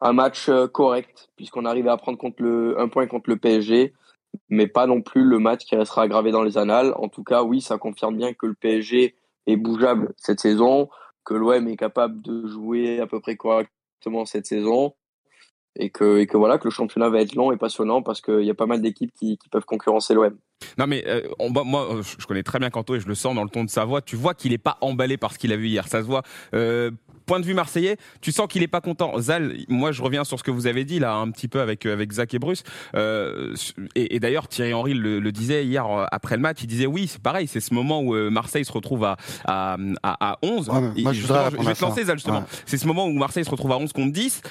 un 0.00 0.12
match 0.12 0.50
correct 0.72 1.30
puisqu'on 1.36 1.64
arrive 1.64 1.88
à 1.88 1.96
prendre 1.96 2.18
contre 2.18 2.42
le 2.42 2.78
un 2.80 2.88
point 2.88 3.06
contre 3.06 3.30
le 3.30 3.36
PSG 3.36 3.94
mais 4.50 4.66
pas 4.66 4.86
non 4.86 5.00
plus 5.02 5.24
le 5.24 5.38
match 5.38 5.64
qui 5.64 5.76
restera 5.76 6.08
gravé 6.08 6.30
dans 6.30 6.42
les 6.42 6.58
annales. 6.58 6.92
En 6.96 7.08
tout 7.08 7.24
cas, 7.24 7.42
oui, 7.42 7.60
ça 7.60 7.78
confirme 7.78 8.16
bien 8.16 8.34
que 8.34 8.46
le 8.46 8.54
PSG 8.54 9.14
est 9.46 9.56
bougeable 9.56 10.12
cette 10.16 10.40
saison, 10.40 10.88
que 11.24 11.34
l'OM 11.34 11.66
est 11.68 11.76
capable 11.76 12.20
de 12.22 12.46
jouer 12.46 13.00
à 13.00 13.06
peu 13.06 13.20
près 13.20 13.36
correctement 13.36 13.77
cette 14.26 14.46
saison 14.46 14.94
et 15.76 15.90
que, 15.90 16.18
et 16.18 16.26
que 16.26 16.36
voilà 16.36 16.58
que 16.58 16.64
le 16.64 16.70
championnat 16.70 17.08
va 17.08 17.20
être 17.20 17.34
long 17.34 17.52
et 17.52 17.56
passionnant 17.56 18.02
parce 18.02 18.20
qu'il 18.20 18.42
y 18.42 18.50
a 18.50 18.54
pas 18.54 18.66
mal 18.66 18.82
d'équipes 18.82 19.12
qui, 19.18 19.38
peuvent 19.50 19.64
concurrencer 19.64 20.14
l'OM. 20.14 20.36
Non 20.76 20.86
mais 20.86 21.04
euh, 21.06 21.22
moi 21.64 22.00
je 22.02 22.26
connais 22.26 22.42
très 22.42 22.58
bien 22.58 22.70
Kanto 22.70 22.96
et 22.96 23.00
je 23.00 23.06
le 23.06 23.14
sens 23.14 23.34
dans 23.34 23.44
le 23.44 23.50
ton 23.50 23.64
de 23.64 23.70
sa 23.70 23.84
voix. 23.84 24.02
Tu 24.02 24.16
vois 24.16 24.34
qu'il 24.34 24.52
est 24.52 24.58
pas 24.58 24.76
emballé 24.80 25.16
par 25.16 25.32
ce 25.32 25.38
qu'il 25.38 25.52
a 25.52 25.56
vu 25.56 25.68
hier. 25.68 25.86
Ça 25.86 26.00
se 26.02 26.06
voit. 26.06 26.22
Euh, 26.54 26.90
point 27.28 27.38
de 27.38 27.44
vue 27.44 27.54
marseillais, 27.54 27.96
tu 28.20 28.32
sens 28.32 28.48
qu'il 28.48 28.62
est 28.62 28.68
pas 28.68 28.80
content. 28.80 29.12
Zal, 29.20 29.54
moi 29.68 29.92
je 29.92 30.02
reviens 30.02 30.24
sur 30.24 30.38
ce 30.38 30.42
que 30.42 30.50
vous 30.50 30.66
avez 30.66 30.84
dit 30.84 30.98
là 30.98 31.14
un 31.14 31.30
petit 31.30 31.46
peu 31.46 31.60
avec 31.60 31.86
avec 31.86 32.10
Zach 32.10 32.34
et 32.34 32.38
Bruce. 32.40 32.64
Euh, 32.96 33.54
et, 33.94 34.16
et 34.16 34.20
d'ailleurs 34.20 34.48
Thierry 34.48 34.74
Henry 34.74 34.94
le, 34.94 35.20
le, 35.20 35.32
disait 35.32 35.64
hier 35.64 35.86
euh, 35.86 36.06
après 36.10 36.34
le 36.36 36.42
match. 36.42 36.58
Il 36.62 36.66
disait 36.66 36.86
oui 36.86 37.06
c'est 37.06 37.22
pareil, 37.22 37.46
c'est 37.46 37.60
ce 37.60 37.74
moment 37.74 38.00
où 38.00 38.14
euh, 38.14 38.30
Marseille 38.30 38.64
se 38.64 38.72
retrouve 38.72 39.04
à 39.04 39.16
à, 39.44 39.76
à, 40.02 40.38
11. 40.42 40.68
moi, 40.68 41.12
je, 41.12 41.20
je, 41.20 41.66
vais 41.66 41.74
te 41.74 41.82
lancer 41.82 42.04
Zal 42.04 42.16
justement. 42.16 42.38
Ouais. 42.40 42.44
C'est 42.66 42.78
ce 42.78 42.86
moment 42.86 43.06
où 43.06 43.12
Marseille 43.12 43.44
se 43.44 43.50
retrouve 43.50 43.72
à 43.72 43.76
11 43.76 43.92
contre 43.92 44.12
10 44.12 44.42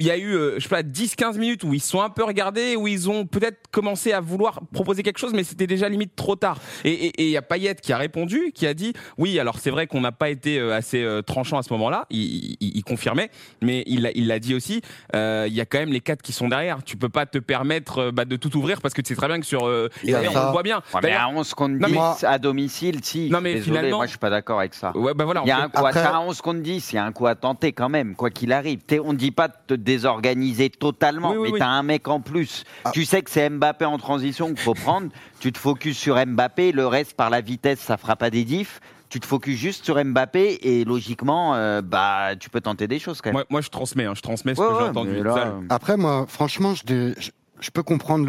il 0.00 0.06
y 0.06 0.10
a 0.10 0.16
eu, 0.16 0.34
euh, 0.34 0.54
je 0.56 0.64
sais 0.64 0.68
pas, 0.68 0.82
10-15 0.82 1.38
minutes 1.38 1.62
où 1.62 1.72
ils 1.72 1.80
sont 1.80 2.00
un 2.00 2.10
peu 2.10 2.24
regardés, 2.24 2.74
où 2.74 2.88
ils 2.88 3.08
ont 3.08 3.26
peut-être 3.26 3.68
commencé 3.70 4.12
à 4.12 4.20
vouloir 4.20 4.60
proposer 4.72 5.04
quelque 5.04 5.18
chose, 5.18 5.32
mais 5.32 5.44
c'était 5.44 5.68
déjà 5.68 5.88
limite 5.88 6.16
trop 6.16 6.34
tard. 6.34 6.58
Et 6.84 7.12
il 7.22 7.30
y 7.30 7.36
a 7.36 7.42
Payet 7.42 7.76
qui 7.76 7.92
a 7.92 7.98
répondu, 7.98 8.50
qui 8.54 8.66
a 8.66 8.74
dit, 8.74 8.92
oui, 9.18 9.38
alors 9.38 9.58
c'est 9.58 9.70
vrai 9.70 9.86
qu'on 9.86 10.00
n'a 10.00 10.10
pas 10.10 10.30
été 10.30 10.58
euh, 10.58 10.74
assez 10.74 11.02
euh, 11.02 11.22
tranchant 11.22 11.58
à 11.58 11.62
ce 11.62 11.72
moment-là, 11.74 12.06
il, 12.10 12.56
il, 12.60 12.76
il, 12.76 12.82
confirmait, 12.82 13.30
mais 13.62 13.84
il 13.86 14.02
l'a 14.02 14.10
il 14.14 14.40
dit 14.40 14.54
aussi, 14.54 14.82
il 15.14 15.52
y 15.52 15.60
a 15.60 15.64
quand 15.64 15.78
même 15.78 15.92
les 15.92 16.00
quatre 16.00 16.22
qui 16.22 16.32
sont 16.32 16.48
derrière. 16.48 16.82
Tu 16.82 16.96
peux 16.96 17.08
pas 17.08 17.26
te 17.26 17.38
permettre 17.38 18.10
bah, 18.10 18.24
de 18.24 18.36
tout 18.36 18.56
ouvrir 18.56 18.80
parce 18.80 18.94
que 18.94 19.00
tu 19.00 19.10
sais 19.10 19.16
très 19.16 19.28
bien 19.28 19.38
que 19.38 19.46
sur... 19.46 19.70
et 20.04 20.14
on 20.14 20.52
voit 20.52 20.62
bien. 20.64 20.82
Ouais, 20.92 21.00
mais 21.04 21.12
à 21.12 21.28
11 21.28 21.54
contre 21.54 21.86
10 21.86 21.92
mais... 21.92 22.26
à 22.26 22.38
domicile, 22.38 22.98
si. 23.04 23.30
Non 23.30 23.40
mais 23.40 23.54
Désolé, 23.54 23.78
finalement... 23.78 23.96
moi 23.98 24.06
je 24.06 24.10
suis 24.10 24.18
pas 24.18 24.30
d'accord 24.30 24.58
avec 24.58 24.74
ça. 24.74 24.96
Ouais, 24.96 25.14
bah 25.14 25.24
voilà, 25.24 25.42
il 25.44 25.48
y 25.48 25.52
a 25.52 25.62
un 25.62 25.68
coup 25.68 25.86
Après... 25.86 26.00
à 26.00 26.20
11 26.20 26.40
contre 26.40 26.60
10, 26.60 26.92
il 26.92 26.96
y 26.96 26.98
a 26.98 27.04
un 27.04 27.12
coup 27.12 27.26
à 27.26 27.36
tenter 27.36 27.72
quand 27.72 27.88
même, 27.88 28.16
quoi 28.16 28.30
qu'il 28.30 28.52
arrive. 28.52 28.80
On 29.04 29.12
dit 29.12 29.30
pas 29.30 29.48
de 29.68 29.76
désorganisé 29.94 30.70
totalement, 30.70 31.30
oui, 31.30 31.36
oui, 31.36 31.42
mais 31.44 31.52
oui. 31.52 31.58
tu 31.58 31.64
as 31.64 31.70
un 31.70 31.82
mec 31.82 32.08
en 32.08 32.20
plus. 32.20 32.64
Ah. 32.84 32.90
Tu 32.92 33.04
sais 33.04 33.22
que 33.22 33.30
c'est 33.30 33.48
Mbappé 33.48 33.84
en 33.84 33.98
transition 33.98 34.48
qu'il 34.48 34.58
faut 34.58 34.74
prendre, 34.74 35.08
tu 35.40 35.52
te 35.52 35.58
focuses 35.58 35.96
sur 35.96 36.16
Mbappé, 36.24 36.72
le 36.72 36.86
reste 36.86 37.14
par 37.14 37.30
la 37.30 37.40
vitesse, 37.40 37.80
ça 37.80 37.96
fera 37.96 38.16
pas 38.16 38.30
des 38.30 38.44
diffs. 38.44 38.80
Tu 39.08 39.20
te 39.20 39.26
focuses 39.26 39.58
juste 39.58 39.84
sur 39.84 40.02
Mbappé 40.04 40.58
et 40.62 40.84
logiquement, 40.84 41.54
euh, 41.54 41.80
bah, 41.82 42.34
tu 42.38 42.50
peux 42.50 42.60
tenter 42.60 42.88
des 42.88 42.98
choses 42.98 43.20
quand 43.20 43.30
même. 43.30 43.34
Moi, 43.34 43.44
moi 43.48 43.60
je 43.60 43.68
transmets, 43.68 44.06
hein, 44.06 44.14
je 44.16 44.22
transmets 44.22 44.54
ce 44.56 44.60
que 44.60 44.78
j'ai 44.78 44.88
entendu. 44.88 45.22
Là, 45.22 45.36
euh, 45.36 45.60
Après, 45.68 45.96
moi, 45.96 46.26
franchement, 46.28 46.74
je, 46.74 47.14
je, 47.16 47.30
je 47.60 47.70
peux 47.70 47.82
comprendre 47.82 48.28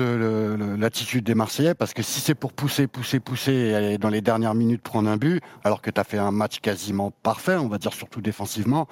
l'attitude 0.77 1.23
des 1.25 1.35
Marseillais 1.35 1.73
parce 1.73 1.93
que 1.93 2.03
si 2.03 2.19
c'est 2.19 2.35
pour 2.35 2.53
pousser, 2.53 2.87
pousser, 2.87 3.19
pousser 3.19 3.51
et 3.51 3.75
aller 3.75 3.97
dans 3.97 4.09
les 4.09 4.21
dernières 4.21 4.53
minutes 4.53 4.81
prendre 4.81 5.09
un 5.09 5.17
but, 5.17 5.41
alors 5.63 5.81
que 5.81 5.89
tu 5.89 5.99
as 5.99 6.03
fait 6.03 6.19
un 6.19 6.31
match 6.31 6.59
quasiment 6.59 7.11
parfait, 7.23 7.55
on 7.55 7.67
va 7.67 7.77
dire 7.77 7.93
surtout 7.93 8.21
défensivement, 8.21 8.87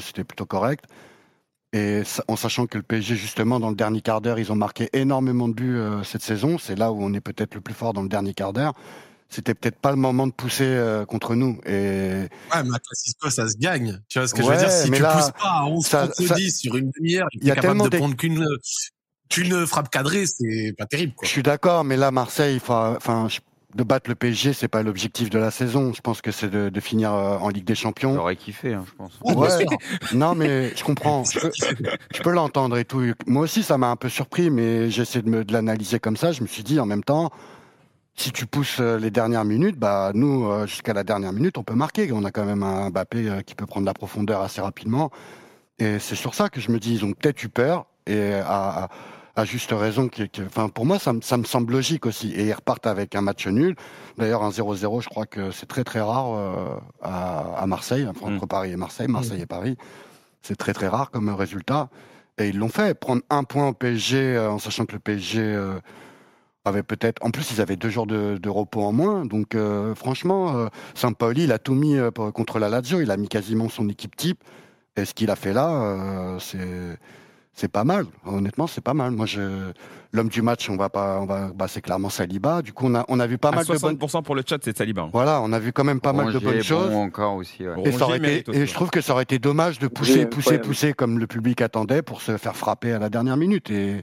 c'était 0.00 0.24
plutôt 0.24 0.46
correct. 0.46 0.84
Et 1.74 2.02
en 2.28 2.36
sachant 2.36 2.66
que 2.66 2.78
le 2.78 2.82
PSG, 2.82 3.16
justement, 3.16 3.60
dans 3.60 3.68
le 3.68 3.76
dernier 3.76 4.00
quart 4.00 4.20
d'heure, 4.20 4.38
ils 4.38 4.50
ont 4.50 4.56
marqué 4.56 4.88
énormément 4.94 5.48
de 5.48 5.54
buts 5.54 5.76
euh, 5.76 6.02
cette 6.02 6.22
saison. 6.22 6.56
C'est 6.56 6.76
là 6.76 6.92
où 6.92 7.02
on 7.02 7.12
est 7.12 7.20
peut-être 7.20 7.54
le 7.54 7.60
plus 7.60 7.74
fort 7.74 7.92
dans 7.92 8.02
le 8.02 8.08
dernier 8.08 8.32
quart 8.32 8.52
d'heure. 8.54 8.72
C'était 9.28 9.54
peut-être 9.54 9.76
pas 9.78 9.90
le 9.90 9.98
moment 9.98 10.26
de 10.26 10.32
pousser 10.32 10.64
euh, 10.64 11.04
contre 11.04 11.34
nous. 11.34 11.60
Et... 11.66 11.70
Ouais, 11.70 12.62
mais 12.64 12.74
à 12.74 12.78
Classico, 12.78 13.28
ça 13.28 13.46
se 13.48 13.58
gagne. 13.58 14.00
Tu 14.08 14.18
vois 14.18 14.26
ce 14.26 14.32
que 14.32 14.40
ouais, 14.40 14.46
je 14.46 14.50
veux 14.52 14.58
dire? 14.58 14.70
Si 14.70 14.90
tu 14.90 15.02
là, 15.02 15.14
pousses 15.14 15.30
pas 15.32 15.48
à 15.48 15.64
11 15.66 15.84
ça, 15.86 16.08
ça, 16.10 16.34
10 16.34 16.58
sur 16.58 16.76
une 16.76 16.90
demi-heure, 16.96 17.28
il 17.34 17.46
y 17.46 17.50
a 17.50 17.54
capable 17.54 17.90
de 17.90 17.96
prendre 17.98 18.16
qu'une 18.16 18.46
qu'une 19.28 19.66
frappe 19.66 19.90
cadrée, 19.90 20.24
c'est 20.24 20.72
pas 20.78 20.86
terrible. 20.86 21.12
Quoi. 21.14 21.26
Je 21.26 21.30
suis 21.32 21.42
d'accord, 21.42 21.84
mais 21.84 21.98
là, 21.98 22.10
Marseille, 22.10 22.54
il 22.54 22.60
faut, 22.60 22.72
enfin, 22.72 23.28
je- 23.28 23.40
de 23.74 23.82
battre 23.82 24.08
le 24.08 24.14
PSG, 24.14 24.54
c'est 24.54 24.68
pas 24.68 24.82
l'objectif 24.82 25.28
de 25.30 25.38
la 25.38 25.50
saison. 25.50 25.92
Je 25.92 26.00
pense 26.00 26.22
que 26.22 26.30
c'est 26.30 26.48
de, 26.48 26.68
de 26.68 26.80
finir 26.80 27.12
euh, 27.12 27.38
en 27.38 27.48
Ligue 27.50 27.64
des 27.64 27.74
Champions. 27.74 28.14
J'aurais 28.14 28.36
kiffé, 28.36 28.74
hein, 28.74 28.84
je 28.86 28.94
pense. 28.94 29.18
Ouais. 29.22 29.66
Non, 30.14 30.34
mais 30.34 30.74
je 30.74 30.82
comprends. 30.84 31.24
Je 31.24 31.38
peux, 31.38 31.50
je 32.14 32.22
peux 32.22 32.30
l'entendre 32.30 32.78
et 32.78 32.84
tout. 32.84 33.02
Moi 33.26 33.42
aussi, 33.42 33.62
ça 33.62 33.76
m'a 33.76 33.88
un 33.88 33.96
peu 33.96 34.08
surpris, 34.08 34.50
mais 34.50 34.90
j'essaie 34.90 35.22
de 35.22 35.28
me 35.28 35.44
de 35.44 35.52
l'analyser 35.52 35.98
comme 35.98 36.16
ça. 36.16 36.32
Je 36.32 36.42
me 36.42 36.46
suis 36.46 36.62
dit, 36.62 36.80
en 36.80 36.86
même 36.86 37.04
temps, 37.04 37.30
si 38.18 38.32
tu 38.32 38.46
pousses 38.46 38.80
euh, 38.80 38.98
les 38.98 39.10
dernières 39.10 39.44
minutes, 39.44 39.78
bah 39.78 40.10
nous, 40.12 40.50
euh, 40.50 40.66
jusqu'à 40.66 40.92
la 40.92 41.04
dernière 41.04 41.32
minute, 41.32 41.56
on 41.56 41.62
peut 41.62 41.74
marquer. 41.74 42.10
On 42.12 42.24
a 42.24 42.32
quand 42.32 42.44
même 42.44 42.64
un 42.64 42.90
Mbappé 42.90 43.28
euh, 43.28 43.42
qui 43.42 43.54
peut 43.54 43.66
prendre 43.66 43.86
la 43.86 43.94
profondeur 43.94 44.40
assez 44.42 44.60
rapidement. 44.60 45.10
Et 45.78 46.00
c'est 46.00 46.16
sur 46.16 46.34
ça 46.34 46.48
que 46.48 46.60
je 46.60 46.72
me 46.72 46.80
dis, 46.80 46.94
ils 46.94 47.04
ont 47.04 47.12
peut-être 47.12 47.42
eu 47.44 47.48
peur 47.48 47.86
et 48.06 48.34
à, 48.34 48.84
à, 48.84 48.88
à 49.38 49.44
juste 49.44 49.70
raison. 49.72 50.08
Enfin, 50.46 50.68
pour 50.68 50.84
moi, 50.84 50.98
ça, 50.98 51.12
me- 51.12 51.20
ça 51.20 51.36
me 51.36 51.44
semble 51.44 51.72
logique 51.72 52.06
aussi. 52.06 52.32
Et 52.32 52.46
ils 52.46 52.52
repartent 52.52 52.86
avec 52.86 53.14
un 53.14 53.20
match 53.20 53.46
nul. 53.46 53.76
D'ailleurs, 54.16 54.42
un 54.42 54.50
0-0, 54.50 55.00
je 55.00 55.08
crois 55.08 55.26
que 55.26 55.50
c'est 55.52 55.66
très 55.66 55.84
très 55.84 56.00
rare 56.00 56.34
euh, 56.34 56.76
à, 57.02 57.54
à 57.62 57.66
Marseille, 57.66 58.06
enfin, 58.08 58.34
entre 58.34 58.46
Paris 58.46 58.72
et 58.72 58.76
Marseille, 58.76 59.06
Marseille 59.08 59.40
et 59.42 59.46
Paris. 59.46 59.76
C'est 60.42 60.56
très 60.56 60.72
très 60.72 60.88
rare 60.88 61.10
comme 61.10 61.28
résultat. 61.30 61.88
Et 62.38 62.48
ils 62.48 62.58
l'ont 62.58 62.68
fait. 62.68 62.94
Prendre 62.98 63.22
un 63.30 63.44
point 63.44 63.68
au 63.68 63.72
PSG 63.72 64.16
euh, 64.18 64.50
en 64.50 64.58
sachant 64.58 64.86
que 64.86 64.92
le 64.92 64.98
PSG 65.00 65.40
euh, 65.40 65.78
avait 66.64 66.82
peut-être. 66.82 67.24
En 67.24 67.30
plus, 67.30 67.50
ils 67.52 67.60
avaient 67.60 67.76
deux 67.76 67.90
jours 67.90 68.06
de, 68.06 68.38
de 68.42 68.48
repos 68.48 68.82
en 68.82 68.92
moins. 68.92 69.24
Donc, 69.24 69.54
euh, 69.54 69.94
franchement, 69.94 70.68
Sampaoli, 70.94 71.44
il 71.44 71.52
a 71.52 71.58
tout 71.58 71.74
mis 71.74 71.96
contre 72.34 72.58
la 72.58 72.68
Lazio. 72.68 73.00
Il 73.00 73.10
a 73.12 73.16
mis 73.16 73.28
quasiment 73.28 73.68
son 73.68 73.88
équipe 73.88 74.16
type. 74.16 74.42
Et 74.96 75.04
ce 75.04 75.14
qu'il 75.14 75.30
a 75.30 75.36
fait 75.36 75.52
là, 75.52 76.36
c'est. 76.40 76.98
C'est 77.54 77.70
pas 77.70 77.82
mal, 77.84 78.06
honnêtement, 78.24 78.68
c'est 78.68 78.80
pas 78.80 78.94
mal. 78.94 79.10
Moi, 79.10 79.26
je, 79.26 79.72
l'homme 80.12 80.28
du 80.28 80.42
match, 80.42 80.70
on 80.70 80.76
va 80.76 80.88
pas, 80.88 81.18
on 81.20 81.26
va, 81.26 81.50
bah, 81.52 81.66
c'est 81.66 81.80
clairement 81.80 82.08
Saliba. 82.08 82.62
Du 82.62 82.72
coup, 82.72 82.86
on 82.86 82.94
a, 82.94 83.04
on 83.08 83.18
a 83.18 83.26
vu 83.26 83.36
pas 83.36 83.48
À 83.48 83.52
mal 83.56 83.64
de 83.66 83.78
bonnes, 83.78 83.96
60% 83.96 84.22
pour 84.22 84.36
le 84.36 84.42
chat, 84.46 84.58
c'est 84.62 84.76
Saliba. 84.76 85.02
hein. 85.02 85.10
voilà, 85.12 85.40
on 85.42 85.52
a 85.52 85.58
vu 85.58 85.72
quand 85.72 85.82
même 85.82 86.00
pas 86.00 86.12
mal 86.12 86.32
de 86.32 86.38
bonnes 86.38 86.62
choses. 86.62 86.92
Encore 86.94 87.34
aussi. 87.34 87.66
ouais. 87.66 87.74
Et, 87.84 87.90
ça 87.92 88.04
aurait 88.04 88.14
Rongier 88.14 88.20
mérite 88.20 88.40
été, 88.42 88.50
aussi, 88.52 88.60
et 88.60 88.66
je 88.66 88.74
trouve 88.74 88.90
que 88.90 89.00
ça 89.00 89.12
aurait 89.12 89.24
été 89.24 89.40
dommage 89.40 89.80
de 89.80 89.88
pousser, 89.88 90.26
pousser, 90.26 90.58
pousser 90.58 90.92
comme 90.92 91.18
le 91.18 91.26
public 91.26 91.60
attendait 91.60 92.02
pour 92.02 92.22
se 92.22 92.36
faire 92.36 92.54
frapper 92.56 92.92
à 92.92 93.00
la 93.00 93.08
dernière 93.08 93.36
minute. 93.36 93.70
Et 93.72 94.02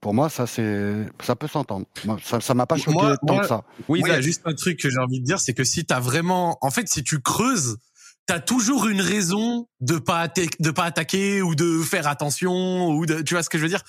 pour 0.00 0.14
moi, 0.14 0.28
ça, 0.28 0.46
c'est, 0.46 1.06
ça 1.22 1.34
peut 1.34 1.48
s'entendre. 1.48 1.86
Moi, 2.04 2.18
ça, 2.22 2.40
ça 2.40 2.54
m'a 2.54 2.66
pas 2.66 2.76
choqué 2.76 2.92
Moi- 2.98 3.16
tant 3.26 3.34
moi- 3.34 3.42
que 3.42 3.48
ça. 3.48 3.64
Oui, 3.88 4.00
il 4.04 4.08
y 4.08 4.10
a 4.12 4.20
juste 4.20 4.42
un 4.44 4.54
truc 4.54 4.78
que 4.78 4.90
j'ai 4.90 4.98
envie 4.98 5.18
de 5.20 5.24
dire, 5.24 5.40
c'est 5.40 5.54
que 5.54 5.64
si 5.64 5.84
t'as 5.84 6.00
vraiment, 6.00 6.56
en 6.60 6.70
fait, 6.70 6.86
si 6.88 7.02
tu 7.02 7.20
creuses, 7.20 7.78
t'as 8.26 8.40
toujours 8.40 8.86
une 8.88 9.00
raison 9.00 9.68
de 9.80 9.98
pas 9.98 10.28
de 10.28 10.70
pas 10.70 10.84
attaquer 10.84 11.42
ou 11.42 11.54
de 11.54 11.80
faire 11.82 12.06
attention 12.06 12.88
ou 12.90 13.06
de, 13.06 13.22
tu 13.22 13.34
vois 13.34 13.42
ce 13.42 13.50
que 13.50 13.58
je 13.58 13.62
veux 13.64 13.68
dire? 13.68 13.82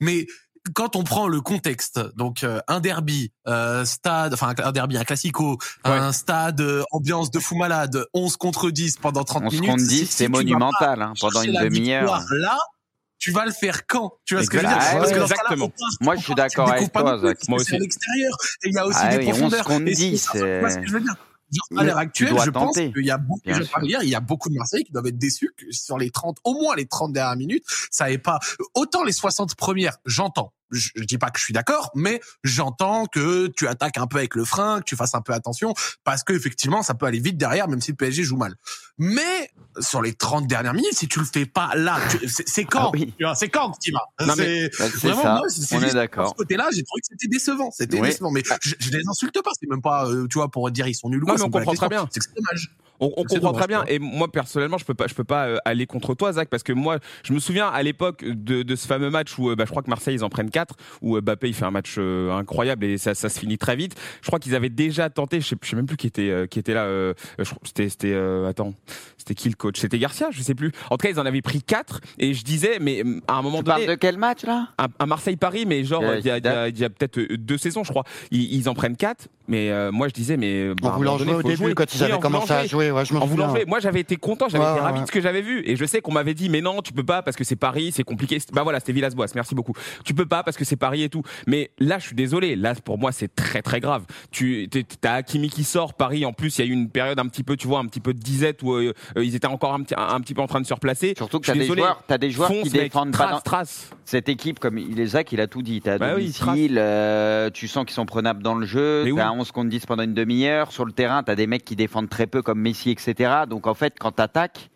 Mais 0.00 0.26
quand 0.74 0.96
on 0.96 1.04
prend 1.04 1.28
le 1.28 1.40
contexte, 1.40 1.98
donc 2.16 2.42
euh, 2.44 2.60
un 2.68 2.80
derby, 2.80 3.32
euh, 3.46 3.84
stade, 3.86 4.34
enfin 4.34 4.52
un 4.62 4.72
derby, 4.72 4.98
un 4.98 5.04
classico, 5.04 5.56
un 5.84 6.12
stade, 6.12 6.60
euh, 6.60 6.82
ambiance 6.90 7.30
de 7.30 7.38
fou 7.38 7.56
malade, 7.56 8.04
11 8.12 8.36
contre 8.36 8.70
10 8.70 8.96
pendant 8.98 9.24
30 9.24 9.44
On 9.46 9.50
minutes. 9.50 9.70
compte 9.70 9.80
si- 9.80 9.86
10, 9.86 9.98
si 10.00 10.06
c'est 10.08 10.28
monumental 10.28 11.00
hein, 11.00 11.14
pendant 11.20 11.40
une 11.42 11.52
demi-heure. 11.58 12.22
Là, 12.30 12.58
tu 13.18 13.30
vas 13.32 13.46
le 13.46 13.52
faire 13.52 13.86
quand? 13.86 14.12
Tu 14.26 14.34
vois 14.34 14.44
ce 14.44 14.50
que 14.50 14.58
je 14.58 14.62
veux 14.62 14.68
dire? 14.68 14.76
Exactement. 14.76 15.00
Parce 15.00 15.12
que 15.12 15.22
Exactement. 15.22 15.68
part- 15.70 15.88
Moi, 16.00 16.16
je 16.16 16.22
suis 16.22 16.34
d'accord 16.34 16.70
avec 16.70 16.92
toi, 16.92 17.18
Zach. 17.18 17.38
Moi 17.48 17.60
aussi. 17.60 17.74
à 17.74 17.78
l'extérieur 17.78 18.36
il 18.64 18.74
y 18.74 18.78
a 18.78 18.86
aussi 18.86 18.98
Ah 19.00 19.08
des 19.08 19.16
oui, 19.18 19.26
11 19.28 19.30
profondeurs. 19.38 19.64
contre 19.64 19.86
Et 19.88 19.94
c'est 19.94 20.10
10, 20.10 20.18
ça, 20.22 20.32
tu 20.32 20.60
vois 20.60 20.70
ce 20.70 20.76
que 20.78 20.86
je 20.86 20.92
veux 20.92 21.00
dire? 21.00 21.16
Genre, 21.50 21.80
à 21.80 21.84
l'heure 21.84 21.96
tu 21.96 22.02
actuelle, 22.02 22.36
je 22.44 22.50
pense 22.50 22.76
qu'il 22.76 23.06
y 23.06 23.10
a 23.10 23.18
beaucoup, 23.18 23.40
je 23.46 23.62
hier, 23.82 24.02
il 24.02 24.08
y 24.08 24.14
a 24.14 24.20
beaucoup 24.20 24.50
de 24.50 24.54
Marseillais 24.54 24.84
qui 24.84 24.92
doivent 24.92 25.06
être 25.06 25.18
déçus 25.18 25.50
que 25.56 25.70
sur 25.70 25.98
les 25.98 26.10
30, 26.10 26.38
au 26.44 26.54
moins 26.54 26.76
les 26.76 26.86
30 26.86 27.12
dernières 27.12 27.36
minutes, 27.36 27.64
ça 27.90 28.10
est 28.10 28.18
pas, 28.18 28.38
autant 28.74 29.04
les 29.04 29.12
60 29.12 29.54
premières, 29.54 29.96
j'entends. 30.04 30.52
Je, 30.70 30.90
je 30.94 31.04
dis 31.04 31.18
pas 31.18 31.30
que 31.30 31.38
je 31.38 31.44
suis 31.44 31.54
d'accord, 31.54 31.90
mais 31.94 32.20
j'entends 32.44 33.06
que 33.06 33.46
tu 33.48 33.66
attaques 33.68 33.98
un 33.98 34.06
peu 34.06 34.18
avec 34.18 34.34
le 34.34 34.44
frein, 34.44 34.80
que 34.80 34.84
tu 34.84 34.96
fasses 34.96 35.14
un 35.14 35.20
peu 35.22 35.32
attention, 35.32 35.74
parce 36.04 36.22
que 36.24 36.32
effectivement, 36.32 36.82
ça 36.82 36.94
peut 36.94 37.06
aller 37.06 37.20
vite 37.20 37.36
derrière, 37.38 37.68
même 37.68 37.80
si 37.80 37.90
le 37.92 37.96
PSG 37.96 38.22
joue 38.24 38.36
mal. 38.36 38.54
Mais 38.98 39.50
sur 39.80 40.02
les 40.02 40.12
30 40.12 40.46
dernières 40.46 40.74
minutes, 40.74 40.94
si 40.94 41.06
tu 41.08 41.20
le 41.20 41.24
fais 41.24 41.46
pas 41.46 41.70
là, 41.76 41.98
c'est 42.26 42.64
quand 42.64 42.86
Ah 42.86 42.90
oui. 42.92 43.14
C'est 43.36 43.48
quand 43.48 43.74
C'est 43.80 43.92
Bah, 43.92 44.00
c'est 44.18 44.70
vraiment 45.08 45.22
ça, 45.48 45.78
moi, 45.78 45.88
est 45.88 45.94
d'accord. 45.94 46.30
ce 46.30 46.34
côté-là, 46.34 46.68
j'ai 46.74 46.82
trouvé 46.82 47.00
que 47.00 47.06
c'était 47.10 47.28
décevant. 47.28 47.70
C'était 47.70 48.00
Oui. 48.00 48.08
décevant, 48.08 48.30
mais 48.30 48.42
je, 48.60 48.74
je 48.78 48.90
les 48.90 49.06
insulte 49.08 49.40
pas. 49.42 49.50
C'est 49.60 49.68
même 49.70 49.82
pas, 49.82 50.06
euh, 50.08 50.26
tu 50.28 50.38
vois, 50.38 50.50
pour 50.50 50.70
dire 50.70 50.86
ils 50.88 50.94
sont 50.94 51.08
nuls 51.08 51.22
ou 51.22 51.26
Non, 51.26 51.34
quoi. 51.34 51.36
mais 51.36 51.42
on 51.48 51.50
comprend 51.50 51.74
très 51.74 51.88
bien. 51.88 52.08
C'est 52.10 52.20
que 52.20 52.26
c'est 52.26 52.34
dommage. 52.34 52.74
On, 53.00 53.12
on 53.16 53.24
comprend 53.24 53.52
très 53.52 53.66
bien. 53.68 53.82
quoi. 53.82 53.90
Et 53.92 53.98
moi 53.98 54.30
personnellement, 54.30 54.78
je 54.78 54.84
peux 54.84 54.94
pas, 54.94 55.06
je 55.06 55.14
peux 55.14 55.24
pas 55.24 55.46
euh, 55.46 55.56
aller 55.64 55.86
contre 55.86 56.14
toi, 56.14 56.32
Zach, 56.32 56.48
parce 56.48 56.62
que 56.62 56.72
moi, 56.72 56.98
je 57.24 57.32
me 57.32 57.38
souviens 57.38 57.68
à 57.68 57.82
l'époque 57.82 58.24
de, 58.24 58.62
de 58.62 58.76
ce 58.76 58.86
fameux 58.86 59.10
match 59.10 59.38
où, 59.38 59.50
euh, 59.50 59.54
bah, 59.56 59.64
je 59.66 59.70
crois 59.70 59.82
que 59.82 59.90
Marseille 59.90 60.14
ils 60.16 60.24
en 60.24 60.28
prennent 60.28 60.50
quatre, 60.50 60.74
où 61.02 61.16
euh, 61.16 61.20
Mbappé 61.20 61.48
il 61.48 61.54
fait 61.54 61.64
un 61.64 61.70
match 61.70 61.94
euh, 61.98 62.32
incroyable 62.32 62.84
et 62.84 62.98
ça, 62.98 63.14
ça 63.14 63.28
se 63.28 63.38
finit 63.38 63.58
très 63.58 63.76
vite. 63.76 63.94
Je 64.22 64.26
crois 64.26 64.38
qu'ils 64.38 64.54
avaient 64.54 64.68
déjà 64.68 65.10
tenté, 65.10 65.40
je 65.40 65.46
sais, 65.48 65.56
je 65.62 65.68
sais 65.68 65.76
même 65.76 65.86
plus 65.86 65.96
qui 65.96 66.06
était, 66.08 66.30
euh, 66.30 66.46
qui 66.46 66.58
était 66.58 66.74
là. 66.74 66.84
euh, 66.84 67.14
je 67.38 67.44
crois- 67.44 67.58
c'était, 67.64 67.88
c'était, 67.88 68.12
euh, 68.12 68.48
attends, 68.48 68.74
c'était 69.16 69.34
qui 69.34 69.48
le 69.48 69.54
coach? 69.54 69.78
C'était 69.78 69.98
Garcia, 69.98 70.28
je 70.30 70.42
sais 70.42 70.54
plus. 70.54 70.72
En 70.90 70.96
tout 70.96 71.06
cas, 71.06 71.10
ils 71.10 71.20
en 71.20 71.26
avaient 71.26 71.42
pris 71.42 71.62
quatre 71.62 72.00
et 72.18 72.34
je 72.34 72.42
disais, 72.44 72.78
mais 72.80 73.04
euh, 73.04 73.20
à 73.28 73.34
un 73.34 73.42
moment 73.42 73.58
Tu 73.58 73.64
donné, 73.64 73.84
parles 73.84 73.96
de 73.96 74.00
quel 74.00 74.18
match 74.18 74.42
là? 74.44 74.68
À, 74.78 74.88
à 74.98 75.06
Marseille-Paris, 75.06 75.64
mais 75.66 75.84
genre 75.84 76.02
Euh, 76.02 76.18
il 76.18 76.26
y 76.26 76.30
a, 76.30 76.38
il 76.38 76.44
y 76.44 76.48
a- 76.48 76.68
il 76.68 76.78
y 76.78 76.84
a 76.84 76.90
peut-être 76.90 77.20
deux 77.34 77.58
saisons, 77.58 77.84
je 77.84 77.90
crois. 77.90 78.04
Ils, 78.30 78.54
ils 78.54 78.68
en 78.68 78.74
prennent 78.74 78.96
quatre, 78.96 79.28
mais 79.48 79.70
euh, 79.70 79.90
moi 79.90 80.08
je 80.08 80.14
disais, 80.14 80.36
mais 80.36 80.68
bah, 80.74 80.90
à 80.90 80.92
En 80.92 80.96
voulant 80.96 81.16
donné, 81.16 81.32
jouer 81.32 81.38
au 81.40 81.42
début, 81.42 81.56
jouer. 81.56 81.74
quand 81.74 81.94
ils 81.94 82.04
avaient 82.04 82.18
commencé 82.18 82.52
à 82.52 82.66
jouer, 82.66 82.90
ouais, 82.90 83.04
je 83.04 83.14
me 83.14 83.18
en 83.20 83.26
voulant 83.26 83.48
jouer. 83.50 83.64
Moi, 83.66 83.80
j'avais 83.80 84.00
été 84.00 84.16
content, 84.16 84.48
j'avais 84.48 84.64
Ouais, 84.64 84.72
été 84.72 84.80
ravi 84.80 85.00
de 85.02 85.06
ce 85.06 85.12
que 85.12 85.20
j'avais 85.20 85.40
vu. 85.42 85.62
Et 85.66 85.76
je 85.76 85.84
sais 85.84 86.00
qu'on 86.00 86.12
m'avait 86.12 86.34
dit, 86.34 86.48
mais 86.48 86.60
non, 86.60 86.82
tu 86.82 86.92
peux 86.92 87.04
pas 87.04 87.22
parce 87.22 87.36
que 87.36 87.44
c'est 87.44 87.56
Paris, 87.56 87.92
c'est 87.92 88.04
compliqué. 88.04 88.38
Bah 88.52 88.62
voilà, 88.62 88.78
c'était 88.80 88.92
Villas-Boas. 88.92 89.26
Merci 89.34 89.54
beaucoup. 89.54 89.72
Tu 90.04 90.14
peux 90.14 90.26
pas 90.26 90.42
parce 90.42 90.56
que 90.56 90.64
c'est 90.64 90.76
Paris 90.76 91.02
et 91.02 91.08
tout. 91.08 91.22
Mais 91.46 91.70
là, 91.78 91.98
je 91.98 92.06
suis 92.06 92.16
désolé. 92.16 92.56
Là, 92.56 92.74
pour 92.84 92.98
moi, 92.98 93.12
c'est 93.12 93.34
très 93.34 93.62
très 93.62 93.80
grave. 93.80 94.04
Tu, 94.30 94.68
t'as 95.00 95.14
Hakimi 95.14 95.48
qui 95.50 95.64
sort. 95.64 95.94
Paris, 95.94 96.24
en 96.24 96.32
plus, 96.32 96.58
il 96.58 96.64
y 96.64 96.68
a 96.68 96.70
eu 96.70 96.74
une 96.74 96.90
période 96.90 97.18
un 97.18 97.26
petit 97.26 97.42
peu, 97.42 97.56
tu 97.56 97.66
vois, 97.66 97.78
un 97.80 97.86
petit 97.86 98.00
peu 98.00 98.14
de 98.14 98.18
disette 98.20 98.62
où 98.62 98.72
euh, 98.74 98.92
euh, 99.16 99.24
ils 99.24 99.34
étaient 99.34 99.46
encore 99.46 99.72
un 99.74 99.82
petit, 99.82 99.94
un, 99.96 100.08
un 100.14 100.20
petit 100.20 100.34
peu 100.34 100.42
en 100.42 100.46
train 100.46 100.60
de 100.60 100.66
se 100.66 100.74
replacer. 100.74 101.14
Surtout 101.16 101.40
que 101.40 101.46
Je 101.46 101.52
t'as 101.52 101.58
suis 101.58 101.68
des 101.68 101.74
joueurs, 101.80 102.02
t'as 102.06 102.18
des 102.18 102.30
joueurs 102.30 102.50
qui 102.50 102.68
défendent 102.70 103.12
pas 103.12 103.18
trace, 103.18 103.30
dans 103.32 103.40
trace. 103.40 103.90
cette 104.04 104.28
équipe 104.28 104.58
comme 104.58 104.78
il 104.78 105.00
est 105.00 105.06
Zach, 105.06 105.32
il 105.32 105.40
a 105.40 105.46
tout 105.46 105.62
dit. 105.62 105.80
T'as 105.80 105.94
à 105.94 105.98
Bah 105.98 106.12
oui, 106.16 106.32
euh, 106.76 107.50
tu 107.50 107.68
sens 107.68 107.84
qu'ils 107.84 107.94
sont 107.94 108.06
prenables 108.06 108.42
dans 108.42 108.54
le 108.54 108.66
jeu. 108.66 109.04
Mais 109.38 109.40
T'as 109.40 109.40
oui. 109.40 109.40
11 109.40 109.52
contre 109.52 109.68
10 109.70 109.86
pendant 109.86 110.02
une 110.02 110.14
demi-heure. 110.14 110.72
Sur 110.72 110.84
le 110.84 110.92
terrain, 110.92 111.22
t'as 111.22 111.34
des 111.34 111.46
mecs 111.46 111.64
qui 111.64 111.76
défendent 111.76 112.08
très 112.08 112.26
peu 112.26 112.42
comme 112.42 112.60
Messi, 112.60 112.90
etc. 112.90 113.42
Donc 113.48 113.66
en 113.66 113.74
fait, 113.74 113.94
quand 113.98 114.12
t'attaques, 114.12 114.70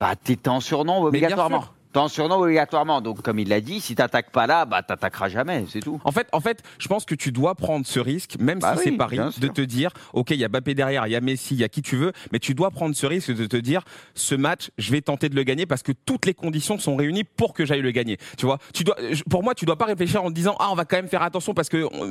bah 0.00 0.14
t'es 0.16 0.48
en 0.48 0.60
surnom 0.60 1.04
Mais 1.10 1.20
bien 1.20 1.28
obligatoirement. 1.28 1.64
Sûr. 1.94 2.00
T'es 2.00 2.00
en 2.00 2.08
surnom 2.08 2.36
obligatoirement. 2.42 3.00
Donc 3.00 3.22
comme 3.22 3.38
il 3.38 3.48
l'a 3.48 3.60
dit, 3.60 3.80
si 3.80 3.94
t'attaques 3.94 4.30
pas 4.30 4.46
là, 4.46 4.64
bah 4.64 4.82
t'attaqueras 4.82 5.28
jamais, 5.28 5.64
c'est 5.68 5.80
tout. 5.80 6.00
En 6.04 6.12
fait, 6.12 6.26
en 6.32 6.40
fait, 6.40 6.62
je 6.78 6.88
pense 6.88 7.04
que 7.04 7.14
tu 7.14 7.32
dois 7.32 7.54
prendre 7.54 7.86
ce 7.86 8.00
risque, 8.00 8.36
même 8.38 8.58
Bah 8.58 8.72
si 8.74 8.78
oui, 8.78 8.84
c'est 8.86 8.96
Paris, 8.98 9.18
de 9.38 9.48
te 9.48 9.60
dire, 9.60 9.90
ok, 10.12 10.30
il 10.30 10.38
y 10.38 10.44
a 10.44 10.48
Mbappé 10.48 10.74
derrière, 10.74 11.06
il 11.06 11.10
y 11.12 11.16
a 11.16 11.20
Messi, 11.20 11.54
il 11.54 11.60
y 11.60 11.64
a 11.64 11.68
qui 11.68 11.82
tu 11.82 11.96
veux, 11.96 12.12
mais 12.32 12.38
tu 12.38 12.54
dois 12.54 12.70
prendre 12.70 12.94
ce 12.94 13.06
risque 13.06 13.32
de 13.34 13.46
te 13.46 13.56
dire, 13.56 13.82
ce 14.14 14.34
match, 14.34 14.70
je 14.78 14.90
vais 14.92 15.00
tenter 15.00 15.28
de 15.28 15.34
le 15.36 15.42
gagner 15.42 15.66
parce 15.66 15.82
que 15.82 15.92
toutes 15.92 16.26
les 16.26 16.34
conditions 16.34 16.78
sont 16.78 16.96
réunies 16.96 17.24
pour 17.24 17.52
que 17.54 17.64
j'aille 17.64 17.82
le 17.82 17.90
gagner. 17.90 18.18
Tu 18.36 18.46
vois, 18.46 18.58
tu 18.72 18.84
dois, 18.84 18.96
pour 19.30 19.42
moi, 19.42 19.54
tu 19.54 19.64
dois 19.64 19.76
pas 19.76 19.84
réfléchir 19.86 20.22
en 20.24 20.28
te 20.30 20.34
disant, 20.34 20.56
ah, 20.58 20.68
on 20.70 20.74
va 20.74 20.84
quand 20.84 20.96
même 20.96 21.08
faire 21.08 21.22
attention 21.22 21.54
parce 21.54 21.68
que 21.68 21.84
on, 21.92 22.02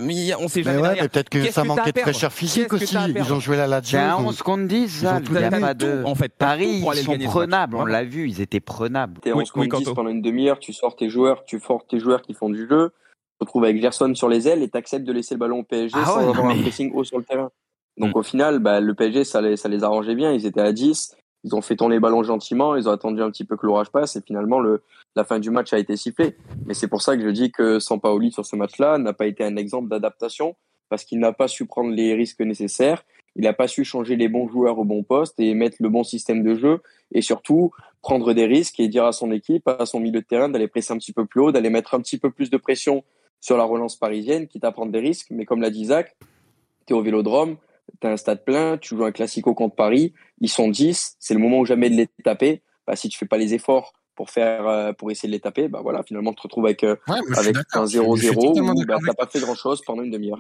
on 0.43 0.47
sait 0.47 0.59
Mais 0.59 0.63
jamais 0.63 0.77
ouais, 0.77 0.81
derrière. 0.83 1.03
mais 1.03 1.09
peut-être 1.09 1.29
que 1.29 1.51
ça 1.51 1.61
que 1.63 1.67
manquait 1.67 1.91
de 1.91 1.99
fraîcheur 1.99 2.31
physique 2.31 2.71
aussi. 2.73 2.95
Ils 3.15 3.33
ont 3.33 3.39
joué 3.39 3.57
la 3.57 3.67
Lazio. 3.67 3.97
C'est 3.99 4.03
un 4.03 4.17
ils 4.19 4.23
ont- 4.23 4.27
11 4.29 4.41
contre 4.41 4.67
10, 4.67 4.99
ils 5.01 5.07
ont 5.07 5.09
ça. 5.09 5.21
tout 5.21 5.33
Il 5.35 5.41
y 5.41 5.43
a 5.43 5.51
pas 5.51 5.73
de... 5.73 6.03
en 6.05 6.15
fait. 6.15 6.31
Paris, 6.37 6.81
ils 6.85 7.03
sont 7.03 7.17
prenables, 7.19 7.75
on 7.75 7.85
l'a 7.85 8.03
vu, 8.03 8.29
ils 8.29 8.41
étaient 8.41 8.59
prenables. 8.59 9.19
T'es 9.21 9.31
Oui, 9.31 9.41
11 9.43 9.51
contre 9.51 9.63
oui, 9.63 9.69
10 9.77 9.83
Quentin. 9.85 9.95
pendant 9.95 10.09
une 10.09 10.21
demi-heure, 10.21 10.59
tu 10.59 10.73
sors 10.73 10.95
tes 10.95 11.09
joueurs, 11.09 11.43
tu 11.45 11.59
sors 11.59 11.85
tes 11.85 11.99
joueurs 11.99 12.21
qui 12.21 12.33
font 12.33 12.49
du 12.49 12.67
jeu, 12.67 12.89
tu 12.89 13.39
te 13.39 13.45
retrouves 13.45 13.63
avec 13.63 13.81
Gerson 13.81 14.13
sur 14.15 14.29
les 14.29 14.47
ailes 14.47 14.63
et 14.63 14.69
t'acceptes 14.69 15.05
de 15.05 15.11
laisser 15.13 15.35
le 15.35 15.39
ballon 15.39 15.59
au 15.59 15.63
PSG 15.63 15.95
Ah 16.01 16.05
sans 16.05 16.17
ouais, 16.19 16.27
avoir 16.29 16.45
un 16.49 16.61
pressing 16.61 16.91
haut 16.93 17.03
sur 17.03 17.17
le 17.17 17.23
terrain. 17.23 17.51
Donc 17.97 18.15
Mm. 18.15 18.17
au 18.17 18.23
final, 18.23 18.59
bah, 18.59 18.79
le 18.79 18.93
PSG, 18.93 19.23
ça 19.23 19.41
les, 19.41 19.55
ça 19.57 19.69
les 19.69 19.83
arrangeait 19.83 20.15
bien. 20.15 20.31
Ils 20.31 20.45
étaient 20.45 20.61
à 20.61 20.71
10, 20.71 21.15
ils 21.43 21.55
ont 21.55 21.61
fait 21.61 21.75
tourner 21.75 21.95
les 21.95 21.99
ballons 21.99 22.23
gentiment, 22.23 22.75
ils 22.75 22.87
ont 22.89 22.91
attendu 22.91 23.21
un 23.21 23.29
petit 23.29 23.43
peu 23.45 23.55
que 23.57 23.65
l'orage 23.65 23.89
passe 23.91 24.15
et 24.15 24.21
finalement 24.21 24.59
le, 24.59 24.81
la 25.15 25.23
fin 25.23 25.39
du 25.39 25.49
match 25.51 25.73
a 25.73 25.77
été 25.79 25.95
sifflée. 25.95 26.35
Mais 26.65 26.73
c'est 26.73 26.87
pour 26.87 27.01
ça 27.01 27.15
que 27.17 27.23
je 27.23 27.29
dis 27.29 27.51
que 27.51 27.79
Sampaoli 27.79 28.31
sur 28.31 28.45
ce 28.45 28.55
match-là 28.55 28.97
n'a 28.97 29.13
pas 29.13 29.27
été 29.27 29.43
un 29.43 29.55
exemple 29.57 29.89
d'adaptation 29.89 30.55
parce 30.89 31.03
qu'il 31.03 31.19
n'a 31.19 31.33
pas 31.33 31.47
su 31.47 31.65
prendre 31.65 31.91
les 31.91 32.13
risques 32.13 32.39
nécessaires. 32.41 33.03
Il 33.35 33.43
n'a 33.43 33.53
pas 33.53 33.67
su 33.67 33.83
changer 33.83 34.15
les 34.15 34.27
bons 34.27 34.47
joueurs 34.47 34.77
au 34.77 34.83
bon 34.83 35.03
poste 35.03 35.39
et 35.39 35.53
mettre 35.55 35.77
le 35.79 35.89
bon 35.89 36.03
système 36.03 36.43
de 36.43 36.55
jeu 36.55 36.81
et 37.11 37.21
surtout 37.21 37.71
prendre 38.01 38.33
des 38.33 38.45
risques 38.45 38.79
et 38.79 38.87
dire 38.87 39.05
à 39.05 39.11
son 39.11 39.31
équipe, 39.31 39.67
à 39.67 39.85
son 39.85 39.99
milieu 39.99 40.21
de 40.21 40.25
terrain 40.25 40.49
d'aller 40.49 40.67
presser 40.67 40.93
un 40.93 40.97
petit 40.97 41.13
peu 41.13 41.25
plus 41.25 41.41
haut, 41.41 41.51
d'aller 41.51 41.69
mettre 41.69 41.93
un 41.95 41.99
petit 42.01 42.17
peu 42.17 42.29
plus 42.31 42.49
de 42.49 42.57
pression 42.57 43.03
sur 43.41 43.57
la 43.57 43.63
relance 43.63 43.95
parisienne, 43.95 44.47
quitte 44.47 44.63
à 44.65 44.71
prendre 44.71 44.91
des 44.91 44.99
risques. 44.99 45.27
Mais 45.31 45.45
comme 45.45 45.61
l'a 45.61 45.69
dit 45.71 45.85
Zach, 45.85 46.15
tu 46.85 46.93
es 46.93 46.95
au 46.95 47.01
Vélodrome, 47.01 47.57
tu 47.99 48.07
as 48.07 48.11
un 48.11 48.17
stade 48.17 48.43
plein, 48.45 48.77
tu 48.77 48.95
joues 48.95 49.03
un 49.05 49.11
classico 49.11 49.53
contre 49.53 49.75
Paris, 49.75 50.13
ils 50.39 50.49
sont 50.49 50.69
10, 50.69 51.15
c'est 51.19 51.33
le 51.33 51.39
moment 51.39 51.59
ou 51.59 51.65
jamais 51.65 51.89
de 51.89 51.95
les 51.95 52.07
taper. 52.23 52.61
Bah, 52.85 52.95
si 52.95 53.09
tu 53.09 53.17
fais 53.17 53.25
pas 53.25 53.37
les 53.37 53.53
efforts 53.53 53.93
pour 54.15 54.29
faire 54.29 54.67
euh, 54.67 54.93
pour 54.93 55.09
essayer 55.09 55.27
de 55.27 55.33
les 55.33 55.39
taper, 55.39 55.67
bah 55.69 55.79
voilà, 55.81 56.03
finalement 56.03 56.31
tu 56.31 56.37
te 56.37 56.41
retrouves 56.43 56.65
avec, 56.65 56.83
euh, 56.83 56.95
Ouais, 57.07 57.15
avec 57.35 57.55
un 57.73 57.85
Je 57.85 57.87
suis- 57.87 57.97
je 57.97 58.21
suis 58.21 58.29
0-0 58.35 58.41
totalement 58.49 58.73
où 58.73 58.85
bah, 58.85 58.97
t'as 59.07 59.13
pas 59.13 59.27
fait 59.27 59.39
grand 59.39 59.55
chose 59.55 59.81
pendant 59.85 60.03
une 60.03 60.11
demi-heure. 60.11 60.39